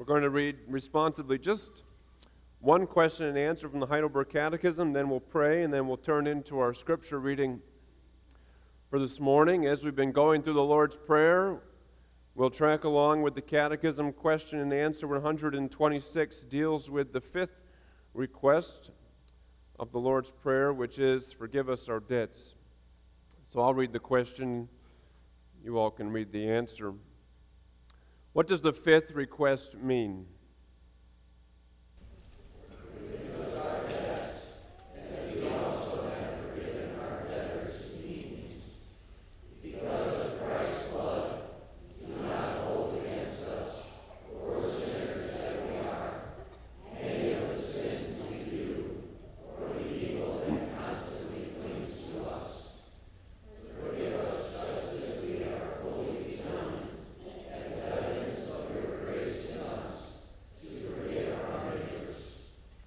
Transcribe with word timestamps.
We're 0.00 0.06
going 0.06 0.22
to 0.22 0.30
read 0.30 0.56
responsibly 0.66 1.36
just 1.36 1.82
one 2.60 2.86
question 2.86 3.26
and 3.26 3.36
answer 3.36 3.68
from 3.68 3.80
the 3.80 3.86
Heidelberg 3.86 4.30
Catechism, 4.30 4.94
then 4.94 5.10
we'll 5.10 5.20
pray, 5.20 5.62
and 5.62 5.70
then 5.70 5.86
we'll 5.86 5.98
turn 5.98 6.26
into 6.26 6.58
our 6.58 6.72
scripture 6.72 7.20
reading 7.20 7.60
for 8.88 8.98
this 8.98 9.20
morning. 9.20 9.66
As 9.66 9.84
we've 9.84 9.94
been 9.94 10.10
going 10.10 10.40
through 10.40 10.54
the 10.54 10.62
Lord's 10.62 10.96
Prayer, 10.96 11.60
we'll 12.34 12.48
track 12.48 12.84
along 12.84 13.20
with 13.20 13.34
the 13.34 13.42
Catechism. 13.42 14.14
Question 14.14 14.60
and 14.60 14.72
answer 14.72 15.06
126 15.06 16.44
deals 16.44 16.88
with 16.88 17.12
the 17.12 17.20
fifth 17.20 17.60
request 18.14 18.92
of 19.78 19.92
the 19.92 19.98
Lord's 19.98 20.30
Prayer, 20.30 20.72
which 20.72 20.98
is, 20.98 21.30
Forgive 21.30 21.68
us 21.68 21.90
our 21.90 22.00
debts. 22.00 22.54
So 23.44 23.60
I'll 23.60 23.74
read 23.74 23.92
the 23.92 23.98
question. 23.98 24.66
You 25.62 25.78
all 25.78 25.90
can 25.90 26.10
read 26.10 26.32
the 26.32 26.48
answer. 26.48 26.94
What 28.32 28.46
does 28.46 28.62
the 28.62 28.72
fifth 28.72 29.10
request 29.10 29.74
mean? 29.74 30.26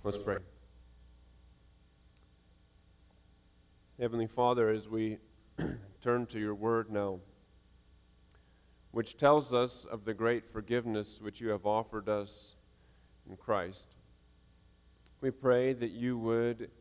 Let's 0.06 0.17
pray. 0.17 0.38
Heavenly 3.98 4.23
Father, 4.36 4.70
as 4.70 4.88
we 4.88 5.20
turn 6.02 6.26
to 6.26 6.39
your 6.39 6.56
word 6.56 6.89
now, 6.89 7.20
which 8.89 9.16
tells 9.16 9.53
us 9.53 9.86
of 9.86 10.06
the 10.06 10.14
great 10.14 10.48
forgiveness 10.48 11.20
which 11.22 11.39
you 11.39 11.50
have 11.50 11.67
offered 11.67 12.09
us 12.09 12.56
in 13.30 13.38
Christ, 13.38 13.89
we 15.22 15.30
pray 15.30 15.73
that 15.73 15.92
you 15.92 16.17
would 16.17 16.72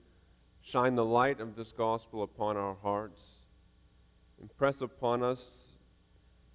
shine 0.62 0.94
the 0.94 1.04
light 1.04 1.40
of 1.40 1.54
this 1.54 1.72
gospel 1.72 2.22
upon 2.22 2.56
our 2.56 2.76
hearts, 2.82 3.22
impress 4.40 4.80
upon 4.80 5.22
us 5.22 5.58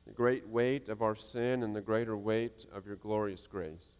the 0.07 0.13
great 0.13 0.47
weight 0.47 0.89
of 0.89 1.03
our 1.03 1.15
sin 1.15 1.61
and 1.61 1.75
the 1.75 1.81
greater 1.81 2.17
weight 2.17 2.65
of 2.73 2.87
your 2.87 2.95
glorious 2.95 3.45
grace. 3.45 3.97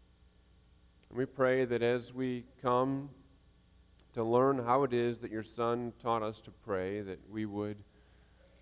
And 1.10 1.18
we 1.20 1.26
pray 1.26 1.64
that 1.66 1.84
as 1.84 2.12
we 2.12 2.46
come 2.60 3.10
to 4.18 4.24
learn 4.24 4.58
how 4.58 4.82
it 4.82 4.94
is 4.94 5.20
that 5.20 5.30
your 5.30 5.44
Son 5.44 5.94
taught 6.02 6.24
us 6.24 6.42
to 6.42 6.50
pray, 6.50 7.02
that 7.02 7.20
we 7.30 7.46
would 7.46 7.78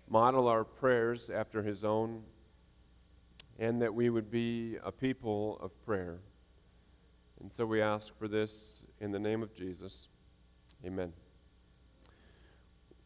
model 0.06 0.48
our 0.48 0.64
prayers 0.64 1.30
after 1.30 1.62
his 1.62 1.82
own, 1.82 2.22
and 3.58 3.80
that 3.80 3.94
we 3.94 4.10
would 4.10 4.30
be 4.30 4.76
a 4.84 4.92
people 4.92 5.58
of 5.62 5.70
prayer. 5.86 6.18
And 7.40 7.50
so 7.50 7.64
we 7.64 7.80
ask 7.80 8.14
for 8.18 8.28
this 8.28 8.84
in 9.00 9.12
the 9.12 9.18
name 9.18 9.42
of 9.42 9.54
Jesus. 9.54 10.08
Amen. 10.84 11.14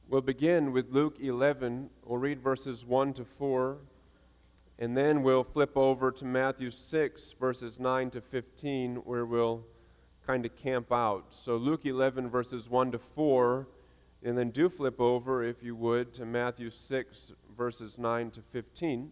We'll 0.09 0.20
begin 0.20 0.73
with 0.73 0.91
Luke 0.91 1.19
11. 1.20 1.89
We'll 2.05 2.19
read 2.19 2.41
verses 2.41 2.85
1 2.85 3.12
to 3.12 3.25
4. 3.25 3.79
And 4.81 4.97
then 4.97 5.23
we'll 5.23 5.45
flip 5.45 5.77
over 5.77 6.11
to 6.11 6.25
Matthew 6.25 6.73
6, 6.73 7.33
verses 7.39 7.79
9 7.79 8.11
to 8.11 8.20
15, 8.20 8.97
where 8.97 9.25
we'll 9.25 9.67
kind 10.31 10.47
of 10.47 10.55
camp 10.55 10.92
out. 10.92 11.25
So 11.31 11.56
Luke 11.56 11.85
11, 11.85 12.30
verses 12.30 12.70
1 12.70 12.92
to 12.92 13.01
4, 13.01 13.67
and 14.23 14.39
then 14.39 14.51
do 14.51 14.68
flip 14.68 15.01
over, 15.01 15.42
if 15.42 15.61
you 15.61 15.74
would, 15.74 16.14
to 16.14 16.24
Matthew 16.24 16.70
6, 16.70 17.33
verses 17.57 17.98
9 17.98 18.30
to 18.30 18.41
15. 18.41 19.11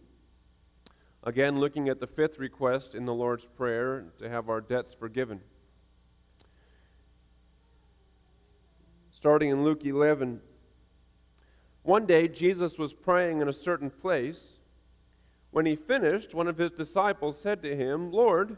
Again, 1.25 1.59
looking 1.59 1.89
at 1.89 1.99
the 1.99 2.07
fifth 2.07 2.39
request 2.39 2.95
in 2.95 3.05
the 3.05 3.13
Lord's 3.13 3.43
Prayer 3.43 4.05
to 4.17 4.29
have 4.29 4.47
our 4.47 4.61
debts 4.61 4.93
forgiven. 4.93 5.41
Starting 9.11 9.49
in 9.49 9.65
Luke 9.65 9.83
11, 9.83 10.39
one 11.83 12.05
day 12.05 12.29
Jesus 12.29 12.77
was 12.77 12.93
praying 12.93 13.41
in 13.41 13.49
a 13.49 13.53
certain 13.53 13.89
place 13.89 14.59
when 15.51 15.65
he 15.65 15.75
finished, 15.75 16.33
one 16.33 16.47
of 16.47 16.57
his 16.57 16.71
disciples 16.71 17.37
said 17.37 17.61
to 17.63 17.75
him, 17.75 18.09
Lord, 18.09 18.55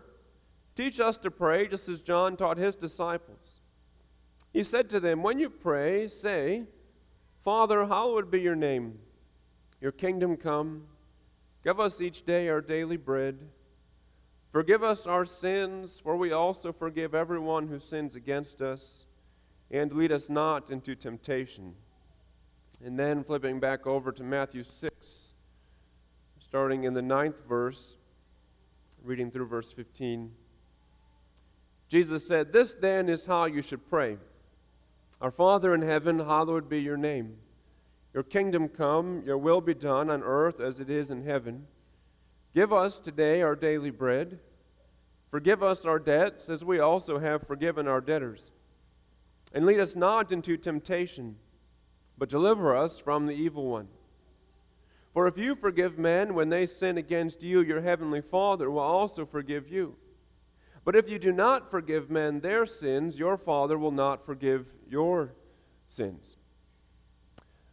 teach 0.75 0.99
us 0.99 1.17
to 1.17 1.31
pray 1.31 1.67
just 1.67 1.87
as 1.89 2.01
John 2.01 2.37
taught 2.37 2.57
his 2.57 2.75
disciples. 2.75 3.59
He 4.53 4.63
said 4.63 4.89
to 4.89 4.99
them, 4.99 5.23
When 5.23 5.39
you 5.39 5.49
pray, 5.49 6.07
say, 6.07 6.63
Father, 7.43 7.85
hallowed 7.85 8.29
be 8.29 8.41
your 8.41 8.55
name. 8.55 8.99
Your 9.79 9.91
kingdom 9.91 10.37
come. 10.37 10.83
Give 11.63 11.79
us 11.79 12.01
each 12.01 12.25
day 12.25 12.49
our 12.49 12.61
daily 12.61 12.97
bread. 12.97 13.39
Forgive 14.51 14.83
us 14.83 15.07
our 15.07 15.25
sins, 15.25 15.99
for 16.03 16.17
we 16.17 16.31
also 16.31 16.73
forgive 16.73 17.15
everyone 17.15 17.67
who 17.67 17.79
sins 17.79 18.15
against 18.15 18.61
us. 18.61 19.05
And 19.71 19.93
lead 19.93 20.11
us 20.11 20.29
not 20.29 20.69
into 20.69 20.95
temptation. 20.95 21.75
And 22.83 22.99
then 22.99 23.23
flipping 23.23 23.59
back 23.59 23.87
over 23.87 24.11
to 24.11 24.23
Matthew 24.23 24.63
6 24.63 25.31
starting 26.51 26.83
in 26.83 26.93
the 26.93 27.01
ninth 27.01 27.47
verse, 27.47 27.95
reading 29.05 29.31
through 29.31 29.45
verse 29.45 29.71
15. 29.71 30.31
Jesus 31.91 32.25
said, 32.25 32.53
This 32.53 32.73
then 32.73 33.09
is 33.09 33.25
how 33.25 33.45
you 33.45 33.61
should 33.61 33.89
pray 33.89 34.17
Our 35.19 35.29
Father 35.29 35.75
in 35.75 35.81
heaven, 35.81 36.19
hallowed 36.19 36.69
be 36.69 36.81
your 36.81 36.95
name. 36.95 37.35
Your 38.13 38.23
kingdom 38.23 38.69
come, 38.69 39.23
your 39.25 39.37
will 39.37 39.59
be 39.59 39.73
done 39.73 40.09
on 40.09 40.23
earth 40.23 40.61
as 40.61 40.79
it 40.79 40.89
is 40.89 41.11
in 41.11 41.25
heaven. 41.25 41.67
Give 42.55 42.71
us 42.71 42.97
today 42.97 43.41
our 43.41 43.57
daily 43.57 43.89
bread. 43.89 44.39
Forgive 45.31 45.61
us 45.61 45.83
our 45.83 45.99
debts 45.99 46.47
as 46.47 46.63
we 46.63 46.79
also 46.79 47.19
have 47.19 47.45
forgiven 47.45 47.89
our 47.89 48.01
debtors. 48.01 48.51
And 49.53 49.65
lead 49.65 49.81
us 49.81 49.95
not 49.95 50.31
into 50.31 50.55
temptation, 50.55 51.35
but 52.17 52.29
deliver 52.29 52.75
us 52.75 52.99
from 52.99 53.25
the 53.25 53.33
evil 53.33 53.65
one. 53.65 53.89
For 55.13 55.27
if 55.27 55.37
you 55.37 55.55
forgive 55.55 55.97
men 55.97 56.35
when 56.35 56.47
they 56.47 56.65
sin 56.65 56.97
against 56.97 57.43
you, 57.43 57.59
your 57.59 57.81
heavenly 57.81 58.21
Father 58.21 58.71
will 58.71 58.79
also 58.79 59.25
forgive 59.25 59.67
you. 59.67 59.95
But 60.83 60.95
if 60.95 61.07
you 61.07 61.19
do 61.19 61.31
not 61.31 61.69
forgive 61.69 62.09
men 62.09 62.39
their 62.39 62.65
sins, 62.65 63.19
your 63.19 63.37
Father 63.37 63.77
will 63.77 63.91
not 63.91 64.25
forgive 64.25 64.65
your 64.89 65.33
sins. 65.87 66.25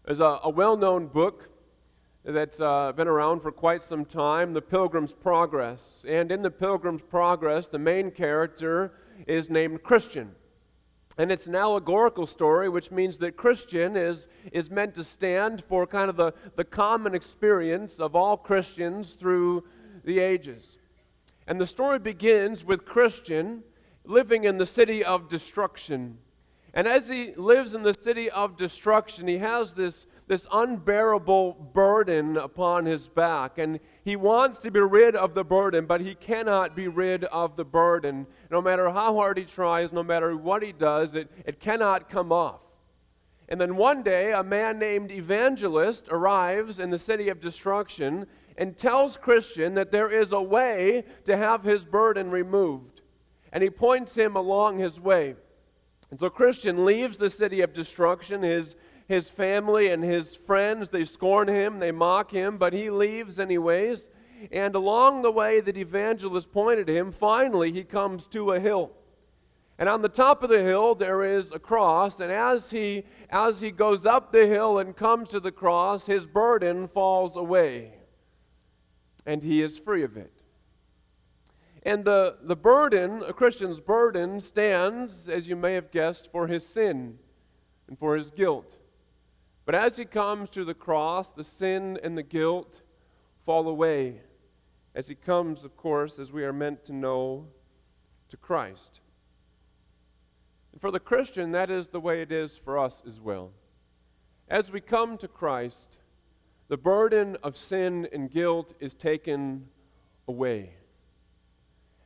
There's 0.05 0.21
a, 0.21 0.41
a 0.43 0.51
well 0.51 0.77
known 0.77 1.07
book 1.07 1.49
that's 2.25 2.61
uh, 2.61 2.93
been 2.93 3.09
around 3.09 3.41
for 3.41 3.51
quite 3.51 3.83
some 3.83 4.05
time, 4.05 4.53
The 4.53 4.61
Pilgrim's 4.61 5.13
Progress. 5.13 6.05
And 6.07 6.31
in 6.31 6.43
The 6.43 6.51
Pilgrim's 6.51 7.03
Progress, 7.03 7.69
the 7.69 7.79
main 7.79 8.11
character 8.11 8.93
is 9.27 9.49
named 9.49 9.83
Christian. 9.83 10.35
And 11.17 11.33
it's 11.33 11.47
an 11.47 11.57
allegorical 11.57 12.27
story, 12.27 12.69
which 12.69 12.91
means 12.91 13.19
that 13.19 13.37
Christian 13.37 13.97
is, 13.97 14.29
is 14.53 14.71
meant 14.71 14.95
to 14.95 15.05
stand 15.05 15.65
for 15.65 15.87
kind 15.87 16.11
of 16.11 16.17
the, 16.17 16.33
the 16.57 16.65
common 16.65 17.15
experience 17.15 17.99
of 17.99 18.15
all 18.15 18.37
Christians 18.37 19.15
through 19.15 19.65
the 20.05 20.21
ages. 20.21 20.77
And 21.49 21.61
the 21.61 21.67
story 21.67 21.99
begins 21.99 22.65
with 22.65 22.85
Christian 22.85 23.65
living 24.05 24.45
in 24.45 24.59
the 24.59 24.67
city 24.67 25.03
of 25.03 25.29
destruction. 25.29 26.19
And 26.75 26.87
as 26.87 27.09
he 27.09 27.35
lives 27.35 27.75
in 27.75 27.83
the 27.83 27.95
city 27.95 28.31
of 28.31 28.57
destruction, 28.57 29.27
he 29.27 29.39
has 29.39 29.75
this 29.75 30.07
this 30.29 30.47
unbearable 30.53 31.55
burden 31.73 32.37
upon 32.37 32.85
his 32.85 33.09
back. 33.09 33.59
And 33.59 33.81
he 34.05 34.15
wants 34.15 34.59
to 34.59 34.71
be 34.71 34.81
rid 34.81 35.17
of 35.17 35.35
the 35.35 35.45
burden, 35.45 35.87
but 35.87 36.03
he 36.03 36.15
cannot 36.15 36.77
be 36.77 36.87
rid 36.87 37.25
of 37.25 37.57
the 37.57 37.65
burden. 37.65 38.27
No 38.51 38.61
matter 38.61 38.91
how 38.91 39.15
hard 39.15 39.39
he 39.39 39.45
tries, 39.45 39.91
no 39.91 40.03
matter 40.03 40.37
what 40.37 40.63
he 40.63 40.73
does, 40.73 41.15
it, 41.15 41.31
it 41.47 41.61
cannot 41.61 42.11
come 42.11 42.31
off. 42.31 42.61
And 43.49 43.59
then 43.59 43.77
one 43.77 44.03
day, 44.03 44.33
a 44.33 44.43
man 44.43 44.79
named 44.79 45.11
Evangelist 45.11 46.09
arrives 46.11 46.79
in 46.79 46.91
the 46.91 46.99
city 46.99 47.31
of 47.31 47.41
destruction 47.41 48.27
and 48.59 48.77
tells 48.77 49.17
Christian 49.17 49.75
that 49.75 49.93
there 49.93 50.13
is 50.13 50.33
a 50.33 50.43
way 50.43 51.05
to 51.25 51.37
have 51.37 51.63
his 51.65 51.85
burden 51.85 52.31
removed. 52.31 53.01
And 53.53 53.63
he 53.63 53.71
points 53.71 54.15
him 54.15 54.37
along 54.37 54.79
his 54.79 55.01
way. 55.01 55.37
And 56.11 56.21
so 56.21 56.29
Christian 56.29 56.85
leaves 56.85 57.17
the 57.17 57.31
city 57.31 57.63
of 57.63 57.73
destruction, 57.73 58.43
his 58.43 58.75
his 59.09 59.31
family 59.31 59.89
and 59.89 60.05
his 60.05 60.37
friends, 60.37 60.91
they 60.91 61.05
scorn 61.05 61.49
him, 61.49 61.79
they 61.79 61.91
mock 61.91 62.31
him, 62.31 62.59
but 62.59 62.75
he 62.75 62.91
leaves 62.91 63.41
anyways. 63.41 64.11
And 64.53 64.75
along 64.75 65.23
the 65.23 65.33
way 65.33 65.61
that 65.61 65.79
evangelist 65.79 66.53
pointed 66.53 66.89
him, 66.89 67.11
finally 67.11 67.73
he 67.73 67.85
comes 67.85 68.27
to 68.29 68.53
a 68.53 68.61
hill. 68.61 68.93
And 69.79 69.89
on 69.89 70.03
the 70.03 70.11
top 70.11 70.43
of 70.43 70.51
the 70.51 70.63
hill 70.63 70.95
there 70.95 71.23
is 71.23 71.53
a 71.53 71.59
cross, 71.59 72.21
and 72.21 72.31
as 72.31 72.71
he 72.71 73.05
as 73.31 73.61
he 73.61 73.71
goes 73.71 74.05
up 74.05 74.31
the 74.31 74.47
hill 74.47 74.79
and 74.79 74.95
comes 74.95 75.31
to 75.31 75.41
the 75.41 75.53
cross, 75.53 76.05
his 76.05 76.27
burden 76.27 76.87
falls 76.87 77.35
away. 77.35 77.98
And 79.29 79.43
he 79.43 79.61
is 79.61 79.79
free 79.79 80.03
of 80.05 80.17
it. 80.17 80.33
And 81.83 82.03
the, 82.03 82.39
the 82.43 82.57
burden, 82.57 83.23
a 83.23 83.35
Christian's 83.35 83.79
burden, 83.79 84.41
stands, 84.41 85.29
as 85.29 85.51
you 85.51 85.55
may 85.55 85.75
have 85.75 85.91
guessed, 85.91 86.33
for 86.33 86.47
his 86.47 86.67
sin 86.67 87.19
and 87.87 87.99
for 87.99 88.17
his 88.17 88.31
guilt. 88.31 88.79
But 89.67 89.75
as 89.75 89.99
he 89.99 90.07
comes 90.07 90.49
to 90.51 90.65
the 90.65 90.73
cross, 90.73 91.29
the 91.29 91.45
sin 91.45 91.99
and 92.03 92.17
the 92.17 92.23
guilt 92.23 92.81
fall 93.45 93.69
away. 93.69 94.23
As 94.95 95.09
he 95.09 95.15
comes, 95.15 95.63
of 95.63 95.77
course, 95.77 96.19
as 96.19 96.33
we 96.33 96.43
are 96.43 96.53
meant 96.55 96.87
to 96.87 96.95
know, 96.95 97.49
to 98.31 98.39
Christ. 98.39 99.01
And 100.73 100.81
for 100.81 100.91
the 100.91 101.01
Christian, 101.01 101.53
that 101.53 101.71
is 101.71 101.89
the 101.89 102.01
way 102.01 102.23
it 102.23 102.33
is 102.33 102.57
for 102.57 102.79
us 102.79 103.03
as 103.07 103.21
well. 103.21 103.51
As 104.49 104.73
we 104.73 104.81
come 104.81 105.19
to 105.19 105.29
Christ, 105.29 105.99
the 106.69 106.77
burden 106.77 107.37
of 107.43 107.57
sin 107.57 108.09
and 108.13 108.31
guilt 108.31 108.75
is 108.79 108.95
taken 108.95 109.67
away. 110.27 110.75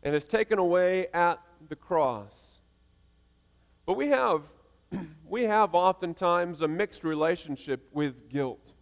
And 0.02 0.14
it's 0.14 0.26
taken 0.26 0.58
away 0.58 1.08
at 1.12 1.40
the 1.68 1.76
cross. 1.76 2.60
But 3.86 3.96
we 3.96 4.08
have, 4.08 4.42
we 5.28 5.42
have 5.44 5.74
oftentimes 5.74 6.62
a 6.62 6.68
mixed 6.68 7.02
relationship 7.04 7.88
with 7.92 8.28
guilt. 8.28 8.72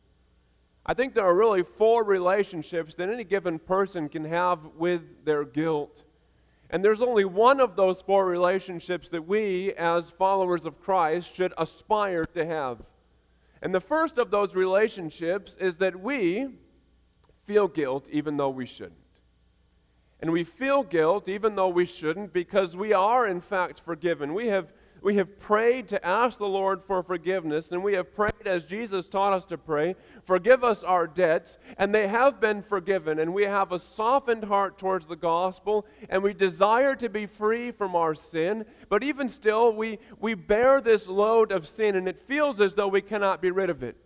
I 0.85 0.95
think 0.95 1.15
there 1.15 1.25
are 1.25 1.35
really 1.35 1.63
four 1.63 2.05
relationships 2.05 2.95
that 2.95 3.09
any 3.09 3.25
given 3.25 3.59
person 3.59 4.09
can 4.09 4.25
have 4.25 4.59
with 4.77 5.25
their 5.25 5.45
guilt. 5.45 6.03
And 6.71 6.85
there's 6.85 7.03
only 7.03 7.25
one 7.25 7.61
of 7.61 7.77
those 7.77 8.01
four 8.01 8.27
relationships 8.27 9.09
that 9.11 9.27
we, 9.27 9.73
as 9.75 10.11
followers 10.11 10.67
of 10.67 10.81
Christ, 10.81 11.35
should 11.35 11.53
aspire 11.59 12.25
to 12.25 12.47
have. 12.47 12.83
And 13.63 13.75
the 13.75 13.81
first 13.81 14.19
of 14.19 14.31
those 14.31 14.55
relationships 14.55 15.57
is 15.57 15.77
that 15.77 16.01
we 16.01 16.49
feel 17.47 17.69
guilt 17.69 18.07
even 18.11 18.37
though 18.37 18.51
we 18.51 18.67
shouldn't. 18.67 18.97
And 20.21 20.33
we 20.33 20.45
feel 20.45 20.83
guilt 20.83 21.29
even 21.29 21.57
though 21.57 21.69
we 21.69 21.87
shouldn't 21.87 22.33
because 22.33 22.77
we 22.77 22.93
are, 22.93 23.27
in 23.27 23.41
fact, 23.41 23.81
forgiven. 23.81 24.35
We 24.35 24.49
have 24.49 24.73
we 25.03 25.17
have 25.17 25.39
prayed 25.39 25.89
to 25.89 26.07
ask 26.07 26.39
the 26.39 26.47
Lord 26.49 26.83
for 26.83 27.03
forgiveness, 27.03 27.73
and 27.73 27.83
we 27.83 27.95
have 27.95 28.15
prayed 28.15 28.47
as 28.47 28.65
Jesus 28.65 29.09
taught 29.09 29.33
us 29.33 29.45
to 29.47 29.59
pray 29.59 29.97
forgive 30.25 30.63
us 30.63 30.85
our 30.85 31.07
debts, 31.07 31.59
and 31.77 31.95
they 31.95 32.07
have 32.07 32.41
been 32.41 32.63
forgiven. 32.63 33.19
And 33.19 33.35
we 33.35 33.45
have 33.45 33.73
a 33.73 33.79
softened 33.79 34.45
heart 34.45 34.79
towards 34.79 35.07
the 35.07 35.17
gospel, 35.17 35.87
and 36.09 36.23
we 36.23 36.33
desire 36.33 36.95
to 36.97 37.09
be 37.09 37.27
free 37.27 37.71
from 37.73 37.97
our 37.97 38.15
sin. 38.15 38.65
But 38.89 39.03
even 39.03 39.29
still, 39.29 39.73
we, 39.73 39.99
we 40.21 40.35
bear 40.35 40.81
this 40.81 41.09
load 41.09 41.51
of 41.51 41.67
sin, 41.67 41.97
and 41.97 42.09
it 42.09 42.19
feels 42.19 42.61
as 42.61 42.75
though 42.75 42.89
we 42.89 43.01
cannot 43.01 43.43
be 43.43 43.51
rid 43.51 43.71
of 43.71 43.83
it. 43.83 43.97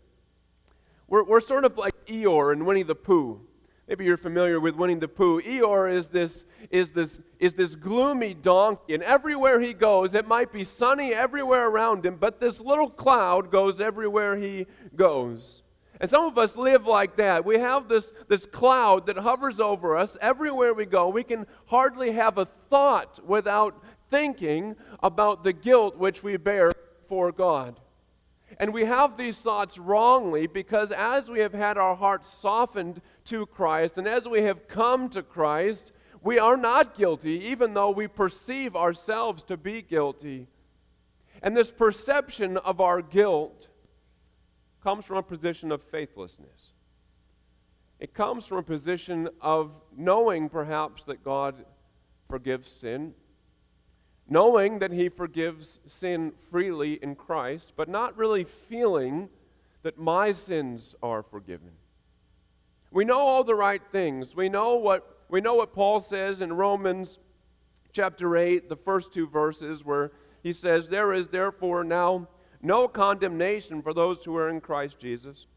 We're, 1.08 1.24
we're 1.24 1.40
sort 1.40 1.64
of 1.64 1.76
like 1.76 2.06
Eeyore 2.06 2.52
and 2.52 2.66
Winnie 2.66 2.82
the 2.82 2.94
Pooh. 2.94 3.40
Maybe 3.86 4.06
you're 4.06 4.16
familiar 4.16 4.60
with 4.60 4.76
Winnie 4.76 4.94
the 4.94 5.08
Pooh. 5.08 5.42
Eeyore 5.42 5.92
is 5.92 6.08
this, 6.08 6.44
is, 6.70 6.92
this, 6.92 7.20
is 7.38 7.54
this 7.54 7.76
gloomy 7.76 8.32
donkey, 8.32 8.94
and 8.94 9.02
everywhere 9.02 9.60
he 9.60 9.74
goes, 9.74 10.14
it 10.14 10.26
might 10.26 10.52
be 10.52 10.64
sunny 10.64 11.12
everywhere 11.12 11.68
around 11.68 12.06
him, 12.06 12.16
but 12.16 12.40
this 12.40 12.60
little 12.60 12.88
cloud 12.88 13.50
goes 13.50 13.80
everywhere 13.80 14.36
he 14.36 14.66
goes. 14.96 15.62
And 16.00 16.10
some 16.10 16.24
of 16.24 16.38
us 16.38 16.56
live 16.56 16.86
like 16.86 17.16
that. 17.16 17.44
We 17.44 17.58
have 17.58 17.88
this, 17.88 18.12
this 18.26 18.46
cloud 18.46 19.06
that 19.06 19.18
hovers 19.18 19.60
over 19.60 19.96
us 19.96 20.16
everywhere 20.20 20.74
we 20.74 20.86
go. 20.86 21.08
We 21.08 21.22
can 21.22 21.46
hardly 21.66 22.12
have 22.12 22.38
a 22.38 22.46
thought 22.68 23.20
without 23.24 23.82
thinking 24.10 24.76
about 25.02 25.44
the 25.44 25.52
guilt 25.52 25.96
which 25.96 26.22
we 26.22 26.36
bear 26.36 26.72
for 27.06 27.32
God. 27.32 27.78
And 28.58 28.72
we 28.72 28.84
have 28.84 29.16
these 29.16 29.38
thoughts 29.38 29.78
wrongly 29.78 30.46
because 30.46 30.90
as 30.90 31.28
we 31.28 31.40
have 31.40 31.54
had 31.54 31.76
our 31.76 31.96
hearts 31.96 32.28
softened 32.32 33.00
to 33.24 33.46
Christ 33.46 33.98
and 33.98 34.06
as 34.06 34.26
we 34.26 34.42
have 34.42 34.68
come 34.68 35.08
to 35.10 35.22
Christ, 35.22 35.92
we 36.22 36.38
are 36.38 36.56
not 36.56 36.96
guilty, 36.96 37.46
even 37.46 37.74
though 37.74 37.90
we 37.90 38.06
perceive 38.06 38.76
ourselves 38.76 39.42
to 39.44 39.56
be 39.56 39.82
guilty. 39.82 40.46
And 41.42 41.56
this 41.56 41.70
perception 41.70 42.56
of 42.56 42.80
our 42.80 43.02
guilt 43.02 43.68
comes 44.82 45.04
from 45.04 45.18
a 45.18 45.22
position 45.22 45.70
of 45.70 45.82
faithlessness. 45.82 46.70
It 48.00 48.14
comes 48.14 48.46
from 48.46 48.58
a 48.58 48.62
position 48.62 49.28
of 49.40 49.70
knowing, 49.96 50.48
perhaps, 50.48 51.04
that 51.04 51.22
God 51.22 51.64
forgives 52.28 52.70
sin 52.70 53.14
knowing 54.28 54.78
that 54.78 54.92
He 54.92 55.08
forgives 55.08 55.80
sin 55.86 56.32
freely 56.50 56.94
in 56.94 57.14
Christ, 57.14 57.72
but 57.76 57.88
not 57.88 58.16
really 58.16 58.44
feeling 58.44 59.28
that 59.82 59.98
my 59.98 60.32
sins 60.32 60.94
are 61.02 61.22
forgiven. 61.22 61.72
We 62.94 63.04
know 63.04 63.18
all 63.18 63.42
the 63.42 63.56
right 63.56 63.82
things. 63.90 64.36
We 64.36 64.48
know 64.48 64.76
what, 64.76 65.18
we 65.28 65.40
know 65.40 65.56
what 65.56 65.72
Paul 65.72 65.98
says 65.98 66.40
in 66.40 66.52
Romans 66.52 67.18
chapter 67.92 68.36
8, 68.36 68.68
the 68.68 68.76
first 68.76 69.12
two 69.12 69.26
verses, 69.26 69.84
where 69.84 70.12
he 70.44 70.52
says, 70.52 70.86
There 70.86 71.12
is 71.12 71.26
therefore 71.26 71.82
now 71.82 72.28
no 72.62 72.86
condemnation 72.86 73.82
for 73.82 73.92
those 73.92 74.24
who 74.24 74.36
are 74.36 74.48
in 74.48 74.60
Christ 74.60 75.00
Jesus. 75.00 75.48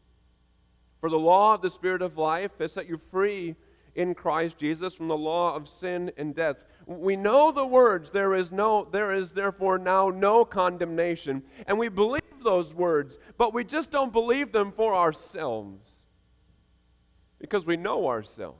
For 1.00 1.08
the 1.08 1.18
law 1.18 1.54
of 1.54 1.62
the 1.62 1.70
Spirit 1.70 2.02
of 2.02 2.18
life 2.18 2.58
has 2.58 2.72
set 2.72 2.88
you 2.88 2.98
free 2.98 3.54
in 3.94 4.16
Christ 4.16 4.58
Jesus 4.58 4.94
from 4.94 5.06
the 5.06 5.16
law 5.16 5.54
of 5.54 5.68
sin 5.68 6.10
and 6.16 6.34
death. 6.34 6.64
We 6.86 7.14
know 7.14 7.52
the 7.52 7.64
words, 7.64 8.10
there 8.10 8.34
is 8.34 8.50
no 8.50 8.88
there 8.90 9.14
is 9.14 9.30
therefore 9.30 9.78
now 9.78 10.10
no 10.10 10.44
condemnation, 10.44 11.44
and 11.68 11.78
we 11.78 11.88
believe 11.88 12.22
those 12.42 12.74
words, 12.74 13.16
but 13.36 13.54
we 13.54 13.62
just 13.62 13.92
don't 13.92 14.12
believe 14.12 14.50
them 14.50 14.72
for 14.72 14.96
ourselves. 14.96 15.97
Because 17.38 17.64
we 17.64 17.76
know 17.76 18.08
ourselves. 18.08 18.58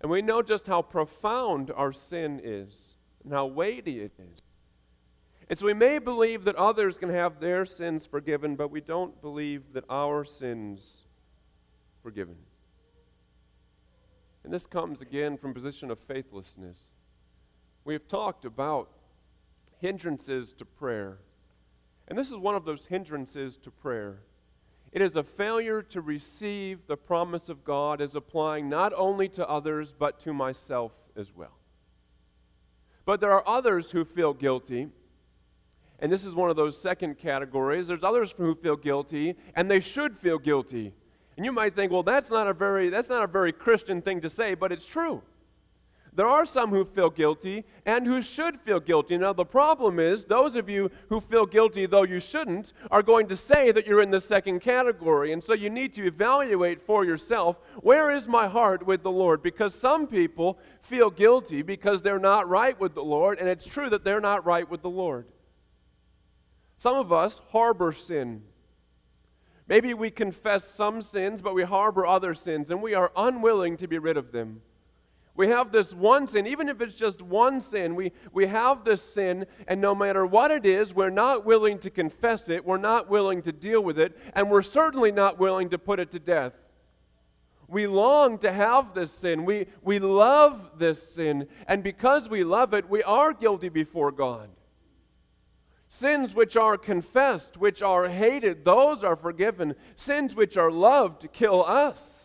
And 0.00 0.10
we 0.10 0.22
know 0.22 0.42
just 0.42 0.66
how 0.66 0.82
profound 0.82 1.70
our 1.70 1.92
sin 1.92 2.40
is 2.42 2.96
and 3.22 3.32
how 3.32 3.46
weighty 3.46 4.00
it 4.00 4.12
is. 4.18 4.40
And 5.48 5.58
so 5.58 5.66
we 5.66 5.74
may 5.74 5.98
believe 5.98 6.44
that 6.44 6.56
others 6.56 6.98
can 6.98 7.10
have 7.10 7.40
their 7.40 7.64
sins 7.64 8.06
forgiven, 8.06 8.56
but 8.56 8.70
we 8.70 8.80
don't 8.80 9.20
believe 9.20 9.72
that 9.72 9.84
our 9.90 10.24
sins 10.24 11.06
forgiven. 12.02 12.36
And 14.42 14.52
this 14.52 14.66
comes 14.66 15.00
again 15.00 15.36
from 15.36 15.54
position 15.54 15.90
of 15.90 15.98
faithlessness. 15.98 16.90
We 17.84 17.94
have 17.94 18.08
talked 18.08 18.44
about 18.44 18.90
hindrances 19.80 20.52
to 20.54 20.64
prayer. 20.64 21.18
And 22.08 22.18
this 22.18 22.28
is 22.28 22.36
one 22.36 22.54
of 22.54 22.64
those 22.64 22.86
hindrances 22.86 23.56
to 23.58 23.70
prayer. 23.70 24.18
It 24.94 25.02
is 25.02 25.16
a 25.16 25.24
failure 25.24 25.82
to 25.82 26.00
receive 26.00 26.86
the 26.86 26.96
promise 26.96 27.48
of 27.48 27.64
God 27.64 28.00
as 28.00 28.14
applying 28.14 28.68
not 28.68 28.92
only 28.96 29.28
to 29.30 29.46
others, 29.48 29.92
but 29.92 30.20
to 30.20 30.32
myself 30.32 30.92
as 31.16 31.34
well. 31.34 31.58
But 33.04 33.20
there 33.20 33.32
are 33.32 33.42
others 33.44 33.90
who 33.90 34.04
feel 34.04 34.32
guilty, 34.32 34.88
and 35.98 36.12
this 36.12 36.24
is 36.24 36.36
one 36.36 36.48
of 36.48 36.54
those 36.54 36.80
second 36.80 37.18
categories. 37.18 37.88
There's 37.88 38.04
others 38.04 38.36
who 38.38 38.54
feel 38.54 38.76
guilty, 38.76 39.34
and 39.56 39.68
they 39.68 39.80
should 39.80 40.16
feel 40.16 40.38
guilty. 40.38 40.94
And 41.36 41.44
you 41.44 41.50
might 41.50 41.74
think, 41.74 41.90
well, 41.90 42.04
that's 42.04 42.30
not 42.30 42.46
a 42.46 42.52
very, 42.52 42.88
that's 42.88 43.08
not 43.08 43.24
a 43.24 43.26
very 43.26 43.52
Christian 43.52 44.00
thing 44.00 44.20
to 44.20 44.30
say, 44.30 44.54
but 44.54 44.70
it's 44.70 44.86
true. 44.86 45.22
There 46.16 46.28
are 46.28 46.46
some 46.46 46.70
who 46.70 46.84
feel 46.84 47.10
guilty 47.10 47.64
and 47.84 48.06
who 48.06 48.22
should 48.22 48.60
feel 48.60 48.78
guilty. 48.78 49.18
Now, 49.18 49.32
the 49.32 49.44
problem 49.44 49.98
is, 49.98 50.24
those 50.24 50.54
of 50.54 50.68
you 50.68 50.90
who 51.08 51.20
feel 51.20 51.44
guilty, 51.44 51.86
though 51.86 52.04
you 52.04 52.20
shouldn't, 52.20 52.72
are 52.92 53.02
going 53.02 53.26
to 53.28 53.36
say 53.36 53.72
that 53.72 53.84
you're 53.84 54.00
in 54.00 54.12
the 54.12 54.20
second 54.20 54.60
category. 54.60 55.32
And 55.32 55.42
so 55.42 55.54
you 55.54 55.70
need 55.70 55.92
to 55.94 56.06
evaluate 56.06 56.80
for 56.80 57.04
yourself 57.04 57.58
where 57.80 58.12
is 58.12 58.28
my 58.28 58.46
heart 58.46 58.86
with 58.86 59.02
the 59.02 59.10
Lord? 59.10 59.42
Because 59.42 59.74
some 59.74 60.06
people 60.06 60.58
feel 60.82 61.10
guilty 61.10 61.62
because 61.62 62.00
they're 62.00 62.20
not 62.20 62.48
right 62.48 62.78
with 62.78 62.94
the 62.94 63.02
Lord, 63.02 63.40
and 63.40 63.48
it's 63.48 63.66
true 63.66 63.90
that 63.90 64.04
they're 64.04 64.20
not 64.20 64.46
right 64.46 64.70
with 64.70 64.82
the 64.82 64.90
Lord. 64.90 65.26
Some 66.78 66.96
of 66.96 67.12
us 67.12 67.40
harbor 67.48 67.90
sin. 67.90 68.42
Maybe 69.66 69.94
we 69.94 70.10
confess 70.10 70.64
some 70.64 71.02
sins, 71.02 71.42
but 71.42 71.54
we 71.54 71.64
harbor 71.64 72.06
other 72.06 72.34
sins, 72.34 72.70
and 72.70 72.82
we 72.82 72.94
are 72.94 73.10
unwilling 73.16 73.76
to 73.78 73.88
be 73.88 73.98
rid 73.98 74.16
of 74.16 74.30
them. 74.30 74.60
We 75.36 75.48
have 75.48 75.72
this 75.72 75.92
one 75.92 76.28
sin, 76.28 76.46
even 76.46 76.68
if 76.68 76.80
it's 76.80 76.94
just 76.94 77.20
one 77.20 77.60
sin, 77.60 77.96
we, 77.96 78.12
we 78.32 78.46
have 78.46 78.84
this 78.84 79.02
sin, 79.02 79.46
and 79.66 79.80
no 79.80 79.92
matter 79.92 80.24
what 80.24 80.52
it 80.52 80.64
is, 80.64 80.94
we're 80.94 81.10
not 81.10 81.44
willing 81.44 81.78
to 81.80 81.90
confess 81.90 82.48
it, 82.48 82.64
we're 82.64 82.76
not 82.76 83.10
willing 83.10 83.42
to 83.42 83.50
deal 83.50 83.82
with 83.82 83.98
it, 83.98 84.16
and 84.34 84.48
we're 84.48 84.62
certainly 84.62 85.10
not 85.10 85.38
willing 85.40 85.70
to 85.70 85.78
put 85.78 85.98
it 85.98 86.12
to 86.12 86.20
death. 86.20 86.52
We 87.66 87.88
long 87.88 88.38
to 88.38 88.52
have 88.52 88.94
this 88.94 89.10
sin. 89.10 89.44
We, 89.44 89.66
we 89.82 89.98
love 89.98 90.78
this 90.78 91.14
sin, 91.14 91.48
and 91.66 91.82
because 91.82 92.28
we 92.28 92.44
love 92.44 92.72
it, 92.72 92.88
we 92.88 93.02
are 93.02 93.32
guilty 93.32 93.70
before 93.70 94.12
God. 94.12 94.50
Sins 95.88 96.32
which 96.34 96.56
are 96.56 96.76
confessed, 96.76 97.56
which 97.56 97.82
are 97.82 98.08
hated, 98.08 98.64
those 98.64 99.02
are 99.02 99.16
forgiven. 99.16 99.74
Sins 99.96 100.34
which 100.34 100.56
are 100.56 100.70
loved 100.70 101.32
kill 101.32 101.64
us. 101.64 102.23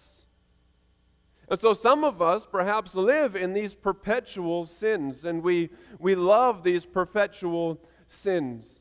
And 1.49 1.57
so 1.57 1.73
some 1.73 2.03
of 2.03 2.21
us 2.21 2.45
perhaps 2.45 2.93
live 2.93 3.35
in 3.35 3.53
these 3.53 3.73
perpetual 3.73 4.65
sins, 4.65 5.23
and 5.23 5.41
we, 5.41 5.69
we 5.97 6.13
love 6.13 6.63
these 6.63 6.85
perpetual 6.85 7.81
sins. 8.07 8.79